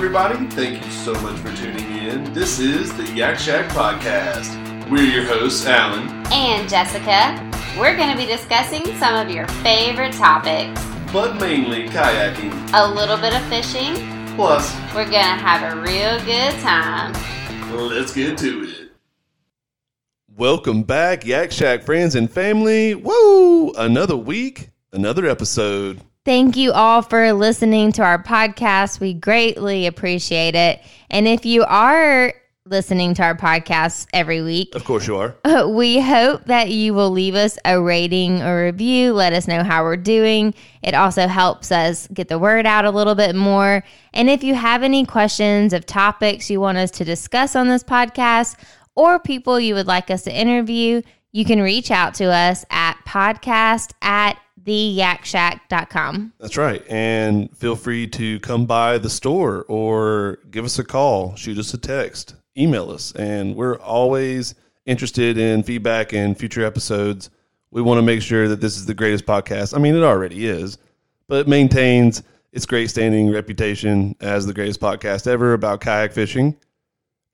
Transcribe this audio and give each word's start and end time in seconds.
everybody. 0.00 0.46
Thank 0.46 0.82
you 0.82 0.90
so 0.92 1.12
much 1.20 1.38
for 1.40 1.54
tuning 1.54 1.98
in. 1.98 2.32
This 2.32 2.58
is 2.58 2.90
the 2.96 3.04
Yak 3.12 3.38
Shack 3.38 3.70
Podcast. 3.72 4.48
We're 4.88 5.02
your 5.02 5.24
hosts, 5.26 5.66
Allen. 5.66 6.08
And 6.32 6.66
Jessica. 6.70 7.36
We're 7.78 7.94
going 7.98 8.10
to 8.10 8.16
be 8.16 8.24
discussing 8.24 8.82
some 8.98 9.14
of 9.14 9.30
your 9.30 9.46
favorite 9.62 10.14
topics. 10.14 10.82
But 11.12 11.38
mainly 11.38 11.86
kayaking. 11.90 12.70
A 12.72 12.94
little 12.94 13.18
bit 13.18 13.34
of 13.34 13.42
fishing. 13.50 13.94
Plus, 14.36 14.74
we're 14.94 15.04
going 15.04 15.12
to 15.12 15.44
have 15.44 15.76
a 15.76 15.82
real 15.82 16.18
good 16.24 16.58
time. 16.60 17.12
Let's 17.70 18.14
get 18.14 18.38
to 18.38 18.70
it. 18.70 18.92
Welcome 20.34 20.82
back, 20.82 21.26
Yak 21.26 21.52
Shack 21.52 21.82
friends 21.82 22.14
and 22.14 22.30
family. 22.30 22.94
Woo! 22.94 23.72
Another 23.72 24.16
week, 24.16 24.70
another 24.94 25.26
episode. 25.26 26.00
Thank 26.26 26.54
you 26.54 26.72
all 26.72 27.00
for 27.00 27.32
listening 27.32 27.92
to 27.92 28.02
our 28.02 28.22
podcast. 28.22 29.00
We 29.00 29.14
greatly 29.14 29.86
appreciate 29.86 30.54
it. 30.54 30.82
And 31.08 31.26
if 31.26 31.46
you 31.46 31.64
are 31.64 32.34
listening 32.66 33.14
to 33.14 33.22
our 33.22 33.34
podcast 33.34 34.06
every 34.12 34.42
week, 34.42 34.74
of 34.74 34.84
course 34.84 35.06
you 35.06 35.16
are. 35.16 35.36
We 35.66 35.98
hope 35.98 36.44
that 36.44 36.70
you 36.70 36.92
will 36.92 37.10
leave 37.10 37.34
us 37.34 37.58
a 37.64 37.80
rating 37.80 38.42
or 38.42 38.64
review. 38.64 39.14
Let 39.14 39.32
us 39.32 39.48
know 39.48 39.62
how 39.62 39.82
we're 39.82 39.96
doing. 39.96 40.52
It 40.82 40.92
also 40.92 41.26
helps 41.26 41.72
us 41.72 42.06
get 42.08 42.28
the 42.28 42.38
word 42.38 42.66
out 42.66 42.84
a 42.84 42.90
little 42.90 43.14
bit 43.14 43.34
more. 43.34 43.82
And 44.12 44.28
if 44.28 44.44
you 44.44 44.54
have 44.54 44.82
any 44.82 45.06
questions 45.06 45.72
of 45.72 45.86
topics 45.86 46.50
you 46.50 46.60
want 46.60 46.76
us 46.76 46.90
to 46.92 47.04
discuss 47.04 47.56
on 47.56 47.68
this 47.68 47.82
podcast 47.82 48.56
or 48.94 49.18
people 49.18 49.58
you 49.58 49.74
would 49.74 49.86
like 49.86 50.10
us 50.10 50.22
to 50.24 50.32
interview, 50.32 51.00
you 51.32 51.46
can 51.46 51.62
reach 51.62 51.90
out 51.90 52.12
to 52.14 52.26
us 52.26 52.66
at 52.70 52.98
podcast 53.06 53.92
at 54.02 54.38
theyakshack.com. 54.64 56.32
That's 56.38 56.56
right. 56.56 56.84
And 56.88 57.56
feel 57.56 57.76
free 57.76 58.06
to 58.08 58.40
come 58.40 58.66
by 58.66 58.98
the 58.98 59.10
store 59.10 59.64
or 59.68 60.38
give 60.50 60.64
us 60.64 60.78
a 60.78 60.84
call, 60.84 61.34
shoot 61.36 61.58
us 61.58 61.74
a 61.74 61.78
text, 61.78 62.34
email 62.56 62.90
us. 62.90 63.12
And 63.12 63.56
we're 63.56 63.78
always 63.78 64.54
interested 64.86 65.38
in 65.38 65.62
feedback 65.62 66.12
and 66.12 66.38
future 66.38 66.64
episodes. 66.64 67.30
We 67.70 67.82
want 67.82 67.98
to 67.98 68.02
make 68.02 68.22
sure 68.22 68.48
that 68.48 68.60
this 68.60 68.76
is 68.76 68.86
the 68.86 68.94
greatest 68.94 69.26
podcast. 69.26 69.76
I 69.76 69.78
mean, 69.78 69.94
it 69.94 70.02
already 70.02 70.46
is, 70.46 70.78
but 71.28 71.40
it 71.40 71.48
maintains 71.48 72.22
its 72.52 72.66
great 72.66 72.90
standing 72.90 73.30
reputation 73.30 74.16
as 74.20 74.46
the 74.46 74.54
greatest 74.54 74.80
podcast 74.80 75.26
ever 75.26 75.52
about 75.52 75.80
kayak 75.80 76.12
fishing. 76.12 76.56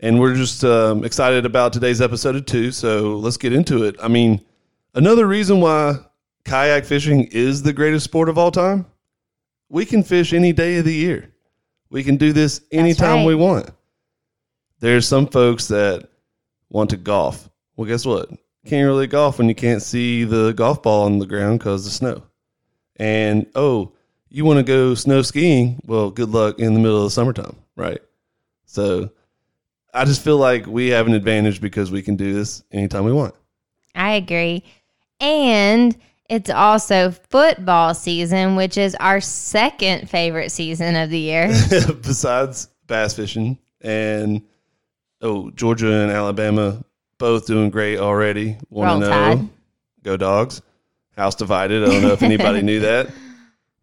And 0.00 0.20
we're 0.20 0.34
just 0.34 0.62
um, 0.62 1.04
excited 1.04 1.46
about 1.46 1.72
today's 1.72 2.02
episode 2.02 2.46
too. 2.46 2.70
So 2.70 3.16
let's 3.16 3.38
get 3.38 3.54
into 3.54 3.84
it. 3.84 3.96
I 4.02 4.08
mean, 4.08 4.44
another 4.94 5.26
reason 5.26 5.62
why 5.62 6.00
kayak 6.46 6.84
fishing 6.84 7.24
is 7.24 7.62
the 7.62 7.72
greatest 7.72 8.04
sport 8.04 8.28
of 8.28 8.38
all 8.38 8.50
time. 8.50 8.86
We 9.68 9.84
can 9.84 10.02
fish 10.02 10.32
any 10.32 10.52
day 10.52 10.78
of 10.78 10.84
the 10.84 10.94
year. 10.94 11.32
We 11.90 12.02
can 12.04 12.16
do 12.16 12.32
this 12.32 12.62
anytime 12.72 13.18
right. 13.18 13.26
we 13.26 13.34
want. 13.34 13.70
There's 14.80 15.08
some 15.08 15.26
folks 15.26 15.68
that 15.68 16.08
want 16.70 16.90
to 16.90 16.96
golf. 16.96 17.50
Well, 17.76 17.88
guess 17.88 18.06
what? 18.06 18.30
Can't 18.64 18.86
really 18.86 19.06
golf 19.06 19.38
when 19.38 19.48
you 19.48 19.54
can't 19.54 19.82
see 19.82 20.24
the 20.24 20.52
golf 20.52 20.82
ball 20.82 21.04
on 21.04 21.18
the 21.18 21.26
ground 21.26 21.58
because 21.58 21.86
of 21.86 21.92
snow. 21.92 22.22
And 22.96 23.46
oh, 23.54 23.92
you 24.28 24.44
want 24.44 24.58
to 24.58 24.64
go 24.64 24.94
snow 24.94 25.22
skiing? 25.22 25.80
Well, 25.84 26.10
good 26.10 26.30
luck 26.30 26.58
in 26.58 26.74
the 26.74 26.80
middle 26.80 26.98
of 26.98 27.04
the 27.04 27.10
summertime, 27.10 27.56
right? 27.76 28.00
So 28.66 29.10
I 29.94 30.04
just 30.04 30.22
feel 30.22 30.38
like 30.38 30.66
we 30.66 30.88
have 30.88 31.06
an 31.06 31.14
advantage 31.14 31.60
because 31.60 31.90
we 31.90 32.02
can 32.02 32.16
do 32.16 32.32
this 32.32 32.62
anytime 32.72 33.04
we 33.04 33.12
want. 33.12 33.34
I 33.94 34.12
agree. 34.12 34.62
And 35.20 35.96
it's 36.28 36.50
also 36.50 37.10
football 37.10 37.94
season, 37.94 38.56
which 38.56 38.76
is 38.78 38.94
our 38.96 39.20
second 39.20 40.08
favorite 40.08 40.50
season 40.50 40.96
of 40.96 41.10
the 41.10 41.18
year. 41.18 41.48
Besides 42.02 42.68
bass 42.86 43.14
fishing 43.14 43.58
and 43.80 44.42
oh, 45.22 45.50
Georgia 45.50 45.92
and 45.92 46.10
Alabama 46.10 46.84
both 47.18 47.46
doing 47.46 47.70
great 47.70 47.98
already. 47.98 48.58
One 48.68 49.00
to 49.00 49.08
know. 49.08 49.50
Go 50.02 50.16
dogs. 50.16 50.62
House 51.16 51.34
divided. 51.34 51.82
I 51.82 51.86
don't 51.86 52.02
know 52.02 52.12
if 52.12 52.22
anybody 52.22 52.62
knew 52.62 52.80
that. 52.80 53.08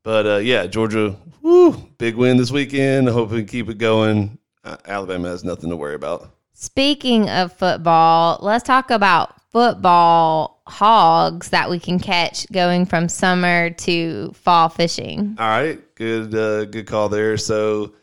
But 0.04 0.28
uh, 0.28 0.38
yeah, 0.38 0.68
Georgia, 0.68 1.16
woo, 1.42 1.72
big 1.98 2.16
win 2.16 2.38
this 2.38 2.52
weekend. 2.52 3.10
I 3.10 3.14
hope 3.14 3.32
we 3.32 3.40
can 3.40 3.48
keep 3.48 3.70
it 3.70 3.78
going. 3.78 4.38
Uh, 4.64 4.78
Alabama 4.86 5.30
has 5.30 5.44
nothing 5.44 5.70
to 5.70 5.76
worry 5.76 5.96
about. 5.96 6.30
Speaking 6.54 7.30
of 7.30 7.54
football, 7.54 8.38
let's 8.42 8.64
talk 8.64 8.92
about 8.92 9.42
football 9.52 10.53
hogs 10.68 11.50
that 11.50 11.70
we 11.70 11.80
can 11.80 12.00
catch 12.00 12.50
going 12.52 12.86
from 12.86 13.10
summer 13.10 13.70
to 13.72 14.32
fall 14.34 14.70
fishing. 14.70 15.36
All 15.40 15.48
right, 15.48 15.80
good, 15.96 16.34
uh, 16.34 16.66
good 16.66 16.88
call 16.88 17.10
there. 17.10 17.38
So, 17.38 17.94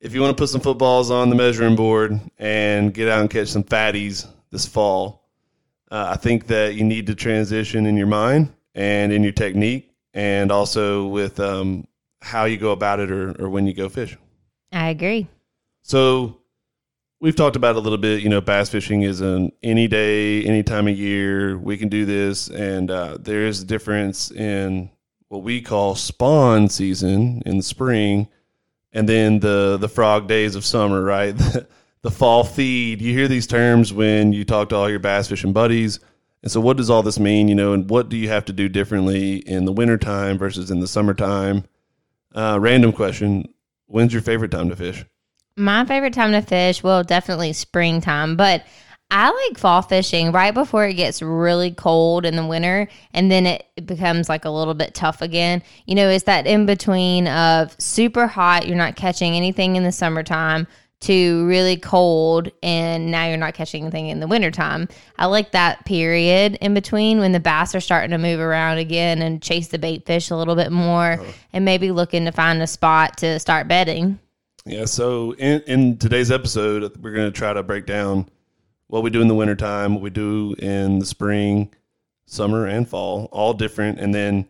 if 0.00 0.14
you 0.14 0.20
want 0.22 0.36
to 0.36 0.40
put 0.40 0.48
some 0.48 0.62
footballs 0.62 1.10
on 1.10 1.28
the 1.28 1.36
measuring 1.36 1.76
board 1.76 2.18
and 2.38 2.92
get 2.94 3.08
out 3.08 3.20
and 3.20 3.28
catch 3.28 3.48
some 3.48 3.62
fatties 3.62 4.26
this 4.50 4.66
fall, 4.66 5.28
uh, 5.90 6.06
I 6.10 6.16
think 6.16 6.46
that 6.46 6.74
you 6.74 6.84
need 6.84 7.06
to 7.08 7.14
transition 7.14 7.84
in 7.84 7.96
your 7.96 8.06
mind 8.06 8.52
and 8.74 9.12
in 9.12 9.22
your 9.22 9.32
technique, 9.32 9.92
and 10.14 10.50
also 10.50 11.06
with 11.06 11.38
um, 11.38 11.86
how 12.22 12.44
you 12.44 12.56
go 12.56 12.70
about 12.70 13.00
it 13.00 13.10
or, 13.10 13.32
or 13.42 13.50
when 13.50 13.66
you 13.66 13.74
go 13.74 13.88
fish. 13.88 14.16
I 14.72 14.88
agree. 14.90 15.26
So 15.82 16.39
we've 17.20 17.36
talked 17.36 17.56
about 17.56 17.76
a 17.76 17.80
little 17.80 17.98
bit. 17.98 18.22
You 18.22 18.28
know, 18.28 18.40
bass 18.40 18.70
fishing 18.70 19.02
is 19.02 19.20
an 19.20 19.52
any 19.62 19.86
day, 19.86 20.42
any 20.44 20.62
time 20.62 20.88
of 20.88 20.98
year. 20.98 21.56
We 21.58 21.76
can 21.76 21.88
do 21.88 22.04
this, 22.04 22.48
and 22.48 22.90
uh, 22.90 23.18
there 23.20 23.46
is 23.46 23.62
a 23.62 23.66
difference 23.66 24.30
in 24.30 24.90
what 25.28 25.42
we 25.42 25.60
call 25.60 25.94
spawn 25.94 26.68
season 26.68 27.42
in 27.46 27.58
the 27.58 27.62
spring, 27.62 28.28
and 28.92 29.08
then 29.08 29.40
the 29.40 29.76
the 29.78 29.88
frog 29.88 30.26
days 30.26 30.56
of 30.56 30.64
summer. 30.64 31.02
Right, 31.02 31.36
the 32.02 32.10
fall 32.10 32.44
feed. 32.44 33.00
You 33.00 33.12
hear 33.12 33.28
these 33.28 33.46
terms 33.46 33.92
when 33.92 34.32
you 34.32 34.44
talk 34.44 34.70
to 34.70 34.76
all 34.76 34.90
your 34.90 34.98
bass 34.98 35.28
fishing 35.28 35.52
buddies. 35.52 36.00
And 36.42 36.50
so, 36.50 36.60
what 36.60 36.78
does 36.78 36.88
all 36.88 37.02
this 37.02 37.18
mean? 37.18 37.48
You 37.48 37.54
know, 37.54 37.74
and 37.74 37.88
what 37.90 38.08
do 38.08 38.16
you 38.16 38.28
have 38.28 38.46
to 38.46 38.52
do 38.52 38.68
differently 38.68 39.36
in 39.36 39.66
the 39.66 39.72
wintertime 39.72 40.38
versus 40.38 40.70
in 40.70 40.80
the 40.80 40.88
summertime? 40.88 41.64
Uh, 42.34 42.58
random 42.60 42.92
question: 42.92 43.52
When's 43.86 44.12
your 44.12 44.22
favorite 44.22 44.50
time 44.50 44.70
to 44.70 44.76
fish? 44.76 45.04
My 45.56 45.84
favorite 45.84 46.14
time 46.14 46.32
to 46.32 46.42
fish, 46.42 46.82
well, 46.82 47.02
definitely 47.02 47.52
springtime, 47.52 48.36
but 48.36 48.64
I 49.10 49.30
like 49.30 49.58
fall 49.58 49.82
fishing 49.82 50.30
right 50.30 50.54
before 50.54 50.86
it 50.86 50.94
gets 50.94 51.20
really 51.20 51.72
cold 51.72 52.24
in 52.24 52.36
the 52.36 52.46
winter 52.46 52.88
and 53.12 53.30
then 53.30 53.44
it 53.44 53.66
becomes 53.84 54.28
like 54.28 54.44
a 54.44 54.50
little 54.50 54.74
bit 54.74 54.94
tough 54.94 55.20
again. 55.20 55.62
You 55.86 55.96
know, 55.96 56.08
it's 56.08 56.24
that 56.24 56.46
in 56.46 56.64
between 56.64 57.26
of 57.26 57.74
super 57.80 58.28
hot, 58.28 58.68
you're 58.68 58.76
not 58.76 58.94
catching 58.94 59.34
anything 59.34 59.74
in 59.74 59.82
the 59.82 59.90
summertime 59.90 60.68
to 61.00 61.46
really 61.46 61.76
cold 61.76 62.52
and 62.62 63.10
now 63.10 63.26
you're 63.26 63.36
not 63.36 63.54
catching 63.54 63.82
anything 63.82 64.08
in 64.08 64.20
the 64.20 64.28
wintertime. 64.28 64.86
I 65.18 65.26
like 65.26 65.52
that 65.52 65.84
period 65.86 66.58
in 66.60 66.74
between 66.74 67.18
when 67.18 67.32
the 67.32 67.40
bass 67.40 67.74
are 67.74 67.80
starting 67.80 68.10
to 68.10 68.18
move 68.18 68.38
around 68.38 68.78
again 68.78 69.22
and 69.22 69.42
chase 69.42 69.68
the 69.68 69.78
bait 69.78 70.06
fish 70.06 70.30
a 70.30 70.36
little 70.36 70.54
bit 70.54 70.70
more 70.70 71.18
oh. 71.18 71.34
and 71.52 71.64
maybe 71.64 71.90
looking 71.90 72.26
to 72.26 72.32
find 72.32 72.62
a 72.62 72.66
spot 72.66 73.16
to 73.18 73.40
start 73.40 73.66
bedding. 73.66 74.20
Yeah. 74.66 74.84
So 74.84 75.32
in, 75.32 75.60
in 75.62 75.98
today's 75.98 76.30
episode, 76.30 76.96
we're 77.02 77.12
going 77.12 77.30
to 77.30 77.36
try 77.36 77.52
to 77.52 77.62
break 77.62 77.86
down 77.86 78.28
what 78.88 79.02
we 79.02 79.10
do 79.10 79.20
in 79.20 79.28
the 79.28 79.34
wintertime, 79.34 79.94
what 79.94 80.02
we 80.02 80.10
do 80.10 80.54
in 80.58 80.98
the 80.98 81.06
spring, 81.06 81.72
summer, 82.26 82.66
and 82.66 82.88
fall, 82.88 83.28
all 83.32 83.54
different. 83.54 83.98
And 84.00 84.14
then, 84.14 84.46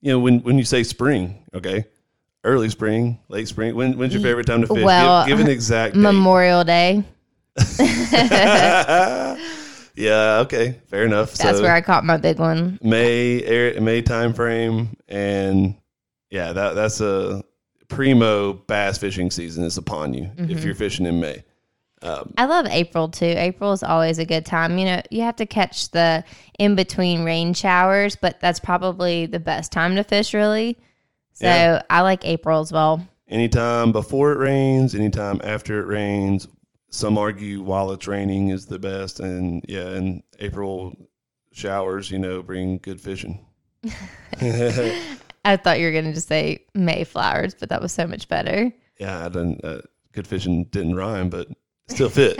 you 0.00 0.10
know, 0.12 0.18
when, 0.18 0.40
when 0.40 0.58
you 0.58 0.64
say 0.64 0.82
spring, 0.82 1.44
okay, 1.54 1.84
early 2.44 2.68
spring, 2.68 3.18
late 3.28 3.48
spring, 3.48 3.74
when, 3.74 3.96
when's 3.96 4.12
your 4.12 4.22
favorite 4.22 4.46
time 4.46 4.62
to 4.62 4.66
fish? 4.66 4.84
Well, 4.84 5.26
give, 5.26 5.38
give 5.38 5.46
an 5.46 5.52
exact 5.52 5.94
date. 5.94 6.00
Memorial 6.00 6.64
Day. 6.64 7.04
yeah. 9.94 10.38
Okay. 10.40 10.80
Fair 10.88 11.04
enough. 11.04 11.34
That's 11.34 11.58
so 11.58 11.62
where 11.62 11.74
I 11.74 11.80
caught 11.80 12.04
my 12.04 12.16
big 12.16 12.38
one. 12.38 12.78
May 12.82 13.42
air, 13.42 13.80
May 13.80 14.02
time 14.02 14.34
frame, 14.34 14.96
and 15.08 15.76
yeah, 16.30 16.52
that 16.52 16.74
that's 16.74 17.00
a 17.00 17.44
primo 17.88 18.52
bass 18.52 18.98
fishing 18.98 19.30
season 19.30 19.64
is 19.64 19.78
upon 19.78 20.14
you 20.14 20.24
mm-hmm. 20.24 20.50
if 20.50 20.64
you're 20.64 20.74
fishing 20.74 21.06
in 21.06 21.20
May. 21.20 21.44
Um, 22.02 22.34
I 22.36 22.44
love 22.44 22.66
April 22.66 23.08
too. 23.08 23.24
April 23.24 23.72
is 23.72 23.82
always 23.82 24.18
a 24.18 24.26
good 24.26 24.44
time. 24.44 24.76
You 24.78 24.84
know, 24.84 25.02
you 25.10 25.22
have 25.22 25.36
to 25.36 25.46
catch 25.46 25.90
the 25.90 26.22
in 26.58 26.74
between 26.74 27.24
rain 27.24 27.54
showers, 27.54 28.14
but 28.14 28.40
that's 28.40 28.60
probably 28.60 29.24
the 29.26 29.40
best 29.40 29.72
time 29.72 29.96
to 29.96 30.04
fish, 30.04 30.34
really. 30.34 30.76
So 31.32 31.46
yeah. 31.46 31.82
I 31.88 32.02
like 32.02 32.24
April 32.26 32.60
as 32.60 32.72
well. 32.72 33.06
Anytime 33.28 33.90
before 33.90 34.32
it 34.32 34.38
rains, 34.38 34.94
anytime 34.94 35.40
after 35.42 35.80
it 35.80 35.86
rains. 35.86 36.46
Some 36.90 37.18
argue 37.18 37.60
while 37.60 37.90
it's 37.90 38.06
raining 38.06 38.50
is 38.50 38.66
the 38.66 38.78
best, 38.78 39.18
and 39.18 39.64
yeah, 39.66 39.88
and 39.88 40.22
April 40.38 40.96
showers, 41.50 42.08
you 42.08 42.20
know, 42.20 42.40
bring 42.40 42.78
good 42.78 43.00
fishing. 43.00 43.44
I 45.44 45.56
thought 45.56 45.78
you 45.78 45.86
were 45.86 45.92
going 45.92 46.04
to 46.06 46.12
just 46.12 46.28
say 46.28 46.64
Mayflowers, 46.74 47.54
but 47.54 47.68
that 47.68 47.82
was 47.82 47.92
so 47.92 48.06
much 48.06 48.28
better. 48.28 48.72
Yeah, 48.98 49.24
I 49.24 49.28
didn't. 49.28 49.64
Uh, 49.64 49.80
good 50.12 50.26
fishing 50.26 50.64
didn't 50.64 50.94
rhyme, 50.94 51.28
but 51.28 51.48
still 51.88 52.08
fit. 52.08 52.38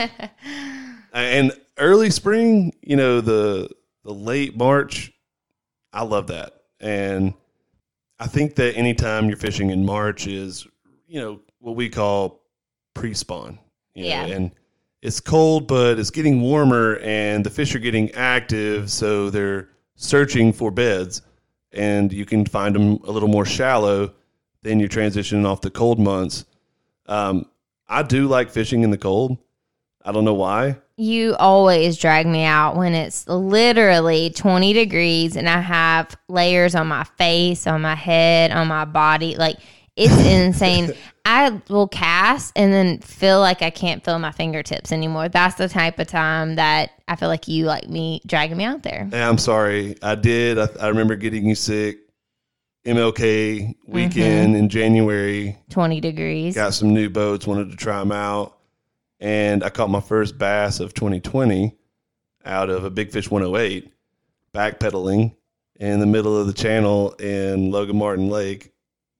and 1.13 1.53
early 1.79 2.11
spring, 2.11 2.73
you 2.83 2.97
know, 2.97 3.21
the 3.21 3.69
the 4.05 4.13
late 4.15 4.57
March, 4.57 5.13
I 5.93 6.03
love 6.03 6.27
that. 6.29 6.53
And 6.81 7.35
I 8.21 8.27
think 8.27 8.55
that 8.57 8.77
anytime 8.77 9.29
you're 9.29 9.37
fishing 9.37 9.71
in 9.71 9.85
March 9.85 10.27
is, 10.27 10.67
you 11.07 11.21
know, 11.21 11.41
what 11.61 11.75
we 11.77 11.89
call 11.89 12.43
pre-spawn. 12.95 13.59
you 13.95 14.05
know, 14.05 14.09
Yeah. 14.09 14.27
and 14.27 14.51
it's 15.03 15.21
cold, 15.21 15.67
but 15.67 15.99
it's 15.99 16.11
getting 16.11 16.41
warmer, 16.43 16.97
and 17.03 17.45
the 17.45 17.51
fish 17.51 17.75
are 17.75 17.79
getting 17.79 18.11
active, 18.13 18.91
so 18.91 19.31
they're 19.31 19.69
searching 19.97 20.53
for 20.53 20.71
beds, 20.71 21.23
and 21.75 22.13
you 22.13 22.25
can 22.25 22.47
find 22.47 22.75
them 22.75 22.99
a 23.05 23.11
little 23.11 23.29
more 23.29 23.45
shallow. 23.45 24.13
Then 24.63 24.81
you're 24.81 24.89
transitioning 24.89 25.47
off 25.47 25.61
the 25.61 25.71
cold 25.71 25.99
months. 25.99 26.45
Um, 27.07 27.47
I 27.89 28.03
do 28.03 28.27
like 28.27 28.51
fishing 28.51 28.83
in 28.83 28.91
the 28.91 28.99
cold. 28.99 29.39
I 30.05 30.13
don't 30.13 30.25
know 30.25 30.35
why. 30.35 30.79
You 30.97 31.35
always 31.39 31.97
drag 31.97 32.27
me 32.27 32.45
out 32.45 32.77
when 32.77 32.95
it's 32.95 33.27
literally 33.27 34.31
20 34.31 34.73
degrees 34.73 35.37
and 35.37 35.49
I 35.49 35.61
have 35.61 36.17
layers 36.29 36.75
on 36.75 36.87
my 36.87 37.05
face, 37.05 37.67
on 37.67 37.83
my 37.83 37.95
head, 37.95 38.53
on 38.53 38.69
my 38.69 38.85
body. 38.85 39.37
Like, 39.37 39.59
it's 39.97 40.17
insane. 40.17 40.93
I 41.25 41.61
will 41.69 41.89
cast 41.89 42.53
and 42.57 42.73
then 42.73 42.99
feel 42.99 43.41
like 43.41 43.63
I 43.63 43.71
can't 43.71 44.05
feel 44.05 44.19
my 44.19 44.33
fingertips 44.33 44.93
anymore. 44.93 45.29
That's 45.29 45.55
the 45.55 45.69
type 45.69 45.99
of 45.99 46.07
time 46.07 46.57
that 46.57 46.91
I 47.09 47.17
feel 47.17 47.29
like 47.29 47.49
you 47.49 47.65
like 47.65 47.89
me 47.89 48.21
dragging 48.27 48.57
me 48.57 48.65
out 48.65 48.83
there. 48.83 49.09
Yeah, 49.11 49.29
I'm 49.29 49.39
sorry. 49.39 49.97
I 50.03 50.17
did. 50.17 50.59
I, 50.59 50.69
I 50.81 50.89
remember 50.89 51.17
getting 51.17 51.47
you 51.47 51.55
sick. 51.55 51.99
MLK 52.85 53.77
weekend 53.87 54.49
mm-hmm. 54.49 54.57
in 54.57 54.69
January. 54.69 55.57
20 55.71 56.01
degrees. 56.01 56.55
Got 56.55 56.75
some 56.75 56.93
new 56.93 57.09
boats. 57.09 57.47
Wanted 57.47 57.71
to 57.71 57.77
try 57.77 57.99
them 57.99 58.13
out, 58.13 58.59
and 59.21 59.65
I 59.65 59.71
caught 59.71 59.89
my 59.89 60.01
first 60.03 60.37
bass 60.37 60.81
of 60.81 60.93
2020 60.93 61.75
out 62.45 62.69
of 62.69 62.85
a 62.85 62.91
Big 62.91 63.11
Fish 63.11 63.31
108, 63.31 63.91
backpedaling 64.53 65.35
in 65.77 66.01
the 66.01 66.07
middle 66.07 66.39
of 66.39 66.47
the 66.47 66.53
channel 66.53 67.13
in 67.13 67.71
Logan 67.71 67.97
Martin 67.97 68.29
Lake. 68.29 68.74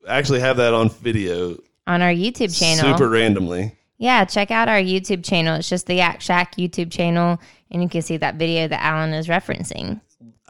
Actually 0.07 0.41
have 0.41 0.57
that 0.59 0.75
on 0.75 0.89
video, 0.91 1.57
On 1.87 2.03
our 2.03 2.13
YouTube 2.13 2.57
channel. 2.59 2.97
super 2.97 3.09
randomly. 3.09 3.77
Yeah, 3.99 4.25
check 4.25 4.51
out 4.51 4.69
our 4.69 4.81
YouTube 4.81 5.25
channel. 5.25 5.57
It's 5.57 5.69
just 5.69 5.87
the 5.87 5.95
Yak 5.95 6.21
Shack 6.21 6.57
YouTube 6.57 6.91
channel, 6.91 7.41
and 7.71 7.83
you 7.83 7.89
can 7.89 8.03
see 8.03 8.17
that 8.19 8.35
video 8.37 8.69
that 8.69 8.83
Allen 8.83 9.15
is 9.15 9.29
referencing. 9.29 10.01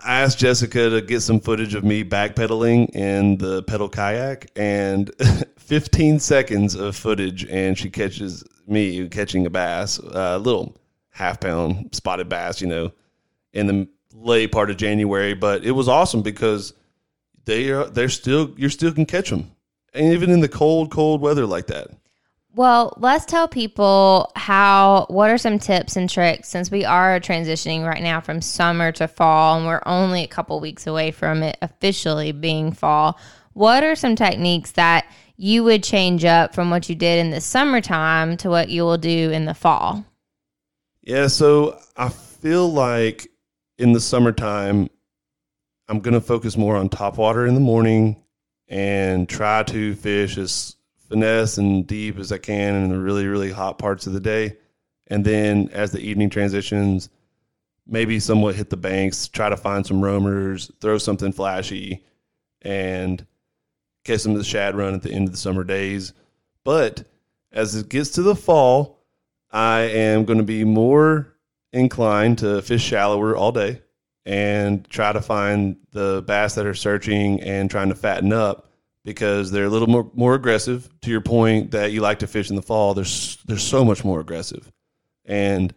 I 0.04 0.20
asked 0.22 0.38
Jessica 0.38 0.90
to 0.90 1.00
get 1.00 1.20
some 1.20 1.40
footage 1.40 1.74
of 1.74 1.84
me 1.84 2.02
backpedaling 2.04 2.90
in 2.96 3.38
the 3.38 3.62
pedal 3.62 3.88
kayak, 3.88 4.50
and 4.56 5.10
15 5.58 6.18
seconds 6.18 6.74
of 6.74 6.96
footage, 6.96 7.44
and 7.44 7.78
she 7.78 7.90
catches 7.90 8.44
me 8.66 9.08
catching 9.08 9.46
a 9.46 9.50
bass, 9.50 9.98
a 9.98 10.38
little 10.38 10.76
half 11.10 11.38
pound 11.40 11.90
spotted 11.92 12.28
bass, 12.28 12.60
you 12.60 12.66
know, 12.66 12.90
in 13.52 13.66
the 13.66 13.88
late 14.14 14.50
part 14.52 14.70
of 14.70 14.76
January. 14.78 15.34
But 15.34 15.64
it 15.64 15.72
was 15.72 15.88
awesome 15.88 16.22
because 16.22 16.72
they 17.44 17.70
are 17.70 17.86
they're 17.86 18.08
still 18.08 18.52
you 18.56 18.68
still 18.68 18.92
can 18.92 19.06
catch 19.06 19.30
them, 19.30 19.50
and 19.92 20.12
even 20.12 20.30
in 20.30 20.40
the 20.40 20.48
cold 20.48 20.90
cold 20.90 21.20
weather 21.20 21.46
like 21.46 21.66
that. 21.68 21.90
Well, 22.56 22.96
let's 22.98 23.24
tell 23.24 23.48
people 23.48 24.30
how, 24.36 25.06
what 25.10 25.28
are 25.28 25.38
some 25.38 25.58
tips 25.58 25.96
and 25.96 26.08
tricks 26.08 26.48
since 26.48 26.70
we 26.70 26.84
are 26.84 27.18
transitioning 27.18 27.84
right 27.84 28.02
now 28.02 28.20
from 28.20 28.40
summer 28.40 28.92
to 28.92 29.08
fall 29.08 29.56
and 29.56 29.66
we're 29.66 29.82
only 29.86 30.22
a 30.22 30.28
couple 30.28 30.60
weeks 30.60 30.86
away 30.86 31.10
from 31.10 31.42
it 31.42 31.58
officially 31.62 32.30
being 32.30 32.70
fall. 32.70 33.18
What 33.54 33.82
are 33.82 33.96
some 33.96 34.14
techniques 34.14 34.70
that 34.72 35.04
you 35.36 35.64
would 35.64 35.82
change 35.82 36.24
up 36.24 36.54
from 36.54 36.70
what 36.70 36.88
you 36.88 36.94
did 36.94 37.18
in 37.18 37.30
the 37.30 37.40
summertime 37.40 38.36
to 38.36 38.50
what 38.50 38.68
you 38.68 38.84
will 38.84 38.98
do 38.98 39.32
in 39.32 39.46
the 39.46 39.54
fall? 39.54 40.04
Yeah, 41.02 41.26
so 41.26 41.80
I 41.96 42.08
feel 42.08 42.72
like 42.72 43.26
in 43.78 43.92
the 43.92 44.00
summertime, 44.00 44.90
I'm 45.88 46.00
going 46.00 46.14
to 46.14 46.20
focus 46.20 46.56
more 46.56 46.76
on 46.76 46.88
top 46.88 47.18
water 47.18 47.46
in 47.46 47.54
the 47.54 47.60
morning 47.60 48.22
and 48.68 49.28
try 49.28 49.62
to 49.64 49.94
fish 49.94 50.38
as 50.38 50.76
finesse 51.08 51.58
and 51.58 51.86
deep 51.86 52.18
as 52.18 52.32
I 52.32 52.38
can 52.38 52.74
in 52.74 52.88
the 52.88 52.98
really, 52.98 53.26
really 53.26 53.50
hot 53.50 53.78
parts 53.78 54.06
of 54.06 54.14
the 54.14 54.20
day. 54.20 54.56
And 55.08 55.24
then 55.24 55.68
as 55.72 55.92
the 55.92 56.00
evening 56.00 56.30
transitions, 56.30 57.10
maybe 57.86 58.18
somewhat 58.18 58.54
hit 58.54 58.70
the 58.70 58.78
banks, 58.78 59.28
try 59.28 59.50
to 59.50 59.56
find 59.56 59.86
some 59.86 60.02
roamers, 60.02 60.70
throw 60.80 60.96
something 60.96 61.32
flashy, 61.32 62.02
and 62.62 63.26
catch 64.04 64.20
some 64.20 64.32
of 64.32 64.38
the 64.38 64.44
shad 64.44 64.74
run 64.74 64.94
at 64.94 65.02
the 65.02 65.12
end 65.12 65.28
of 65.28 65.32
the 65.32 65.38
summer 65.38 65.64
days. 65.64 66.14
But 66.64 67.04
as 67.52 67.76
it 67.76 67.90
gets 67.90 68.10
to 68.12 68.22
the 68.22 68.34
fall, 68.34 69.04
I 69.50 69.80
am 69.80 70.24
going 70.24 70.38
to 70.38 70.44
be 70.44 70.64
more 70.64 71.34
inclined 71.72 72.38
to 72.38 72.62
fish 72.62 72.82
shallower 72.82 73.36
all 73.36 73.52
day 73.52 73.82
and 74.26 74.88
try 74.88 75.12
to 75.12 75.20
find 75.20 75.76
the 75.92 76.24
bass 76.26 76.54
that 76.54 76.66
are 76.66 76.74
searching 76.74 77.40
and 77.42 77.70
trying 77.70 77.88
to 77.90 77.94
fatten 77.94 78.32
up 78.32 78.70
because 79.04 79.50
they're 79.50 79.66
a 79.66 79.68
little 79.70 79.88
more, 79.88 80.10
more 80.14 80.34
aggressive. 80.34 80.88
To 81.02 81.10
your 81.10 81.20
point 81.20 81.72
that 81.72 81.92
you 81.92 82.00
like 82.00 82.20
to 82.20 82.26
fish 82.26 82.50
in 82.50 82.56
the 82.56 82.62
fall, 82.62 82.94
there's 82.94 83.38
they're 83.46 83.58
so 83.58 83.84
much 83.84 84.04
more 84.04 84.20
aggressive, 84.20 84.70
and 85.24 85.74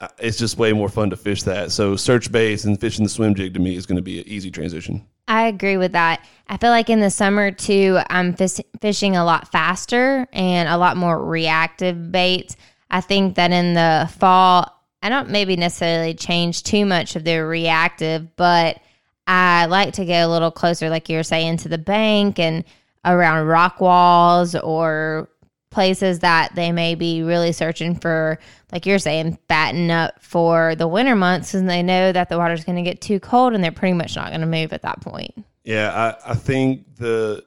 uh, 0.00 0.08
it's 0.18 0.36
just 0.36 0.58
way 0.58 0.72
more 0.72 0.88
fun 0.88 1.10
to 1.10 1.16
fish 1.16 1.44
that. 1.44 1.70
So 1.70 1.96
search 1.96 2.32
base 2.32 2.64
and 2.64 2.80
fishing 2.80 3.04
the 3.04 3.10
swim 3.10 3.34
jig 3.34 3.54
to 3.54 3.60
me 3.60 3.76
is 3.76 3.86
going 3.86 3.96
to 3.96 4.02
be 4.02 4.20
an 4.20 4.28
easy 4.28 4.50
transition. 4.50 5.06
I 5.28 5.46
agree 5.46 5.76
with 5.76 5.92
that. 5.92 6.24
I 6.48 6.56
feel 6.58 6.70
like 6.70 6.90
in 6.90 7.00
the 7.00 7.10
summer 7.10 7.50
too, 7.50 7.98
I'm 8.10 8.34
fis- 8.34 8.60
fishing 8.80 9.16
a 9.16 9.24
lot 9.24 9.50
faster 9.50 10.26
and 10.32 10.68
a 10.68 10.76
lot 10.76 10.96
more 10.96 11.24
reactive 11.24 12.12
baits. 12.12 12.56
I 12.90 13.00
think 13.00 13.36
that 13.36 13.50
in 13.50 13.74
the 13.74 14.10
fall, 14.18 14.70
I 15.04 15.10
don't 15.10 15.28
maybe 15.28 15.54
necessarily 15.56 16.14
change 16.14 16.62
too 16.62 16.86
much 16.86 17.14
of 17.14 17.24
the 17.24 17.36
reactive, 17.44 18.34
but 18.36 18.80
I 19.26 19.66
like 19.66 19.92
to 19.94 20.06
get 20.06 20.22
a 20.22 20.28
little 20.28 20.50
closer, 20.50 20.88
like 20.88 21.10
you 21.10 21.18
were 21.18 21.22
saying, 21.22 21.58
to 21.58 21.68
the 21.68 21.76
bank 21.76 22.38
and 22.38 22.64
around 23.04 23.46
rock 23.46 23.82
walls 23.82 24.54
or 24.54 25.28
places 25.70 26.20
that 26.20 26.54
they 26.54 26.72
may 26.72 26.94
be 26.94 27.22
really 27.22 27.52
searching 27.52 27.96
for, 27.96 28.38
like 28.72 28.86
you're 28.86 28.98
saying, 28.98 29.38
fatten 29.46 29.90
up 29.90 30.22
for 30.22 30.74
the 30.74 30.88
winter 30.88 31.14
months 31.14 31.52
and 31.52 31.68
they 31.68 31.82
know 31.82 32.10
that 32.10 32.30
the 32.30 32.38
water's 32.38 32.64
going 32.64 32.82
to 32.82 32.90
get 32.90 33.02
too 33.02 33.20
cold 33.20 33.52
and 33.52 33.62
they're 33.62 33.72
pretty 33.72 33.92
much 33.92 34.16
not 34.16 34.28
going 34.28 34.40
to 34.40 34.46
move 34.46 34.72
at 34.72 34.80
that 34.82 35.02
point. 35.02 35.34
Yeah, 35.64 36.16
I, 36.26 36.30
I 36.30 36.34
think 36.34 36.96
the 36.96 37.44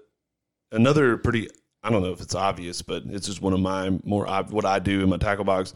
another 0.71 1.17
pretty 1.17 1.49
I 1.81 1.89
don't 1.89 2.03
know 2.03 2.11
if 2.11 2.21
it's 2.21 2.35
obvious, 2.35 2.83
but 2.83 3.01
it's 3.07 3.25
just 3.25 3.41
one 3.41 3.53
of 3.53 3.61
my 3.61 3.97
more 4.03 4.27
what 4.27 4.65
I 4.65 4.77
do 4.77 5.01
in 5.01 5.09
my 5.09 5.17
tackle 5.17 5.45
box. 5.45 5.73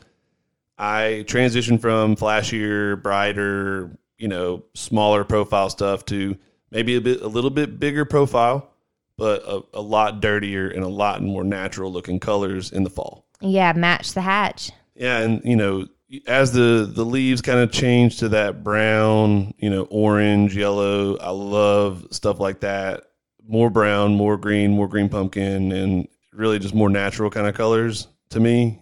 I 0.77 1.23
transitioned 1.27 1.81
from 1.81 2.15
flashier, 2.15 3.01
brighter, 3.01 3.97
you 4.17 4.27
know, 4.27 4.63
smaller 4.73 5.23
profile 5.23 5.69
stuff 5.69 6.05
to 6.05 6.37
maybe 6.71 6.95
a 6.95 7.01
bit 7.01 7.21
a 7.21 7.27
little 7.27 7.49
bit 7.49 7.79
bigger 7.79 8.05
profile, 8.05 8.71
but 9.17 9.43
a, 9.43 9.61
a 9.73 9.81
lot 9.81 10.21
dirtier 10.21 10.69
and 10.69 10.83
a 10.83 10.89
lot 10.89 11.21
more 11.21 11.43
natural 11.43 11.91
looking 11.91 12.19
colors 12.19 12.71
in 12.71 12.83
the 12.83 12.89
fall. 12.89 13.25
Yeah, 13.41 13.73
match 13.73 14.13
the 14.13 14.21
hatch. 14.21 14.71
Yeah, 14.95 15.19
and 15.19 15.41
you 15.43 15.55
know, 15.55 15.87
as 16.27 16.51
the 16.51 16.89
the 16.91 17.05
leaves 17.05 17.41
kind 17.41 17.59
of 17.59 17.71
change 17.71 18.17
to 18.19 18.29
that 18.29 18.63
brown, 18.63 19.53
you 19.57 19.69
know, 19.69 19.83
orange, 19.89 20.55
yellow, 20.55 21.17
I 21.17 21.29
love 21.29 22.07
stuff 22.11 22.39
like 22.39 22.61
that. 22.61 23.03
More 23.47 23.69
brown, 23.69 24.15
more 24.15 24.37
green, 24.37 24.71
more 24.71 24.87
green 24.87 25.09
pumpkin, 25.09 25.71
and 25.71 26.07
really 26.33 26.59
just 26.59 26.73
more 26.73 26.89
natural 26.89 27.29
kind 27.29 27.47
of 27.47 27.55
colors 27.55 28.07
to 28.29 28.39
me. 28.39 28.81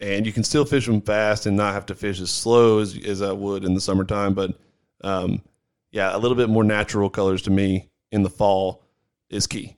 And 0.00 0.24
you 0.24 0.32
can 0.32 0.44
still 0.44 0.64
fish 0.64 0.86
them 0.86 1.02
fast 1.02 1.44
and 1.46 1.56
not 1.56 1.74
have 1.74 1.86
to 1.86 1.94
fish 1.94 2.20
as 2.20 2.30
slow 2.30 2.78
as 2.78 2.96
as 3.04 3.20
I 3.20 3.32
would 3.32 3.64
in 3.64 3.74
the 3.74 3.80
summertime. 3.80 4.34
But 4.34 4.58
um, 5.02 5.42
yeah, 5.92 6.14
a 6.14 6.18
little 6.18 6.36
bit 6.36 6.48
more 6.48 6.64
natural 6.64 7.10
colors 7.10 7.42
to 7.42 7.50
me 7.50 7.90
in 8.10 8.22
the 8.22 8.30
fall 8.30 8.82
is 9.28 9.46
key. 9.46 9.76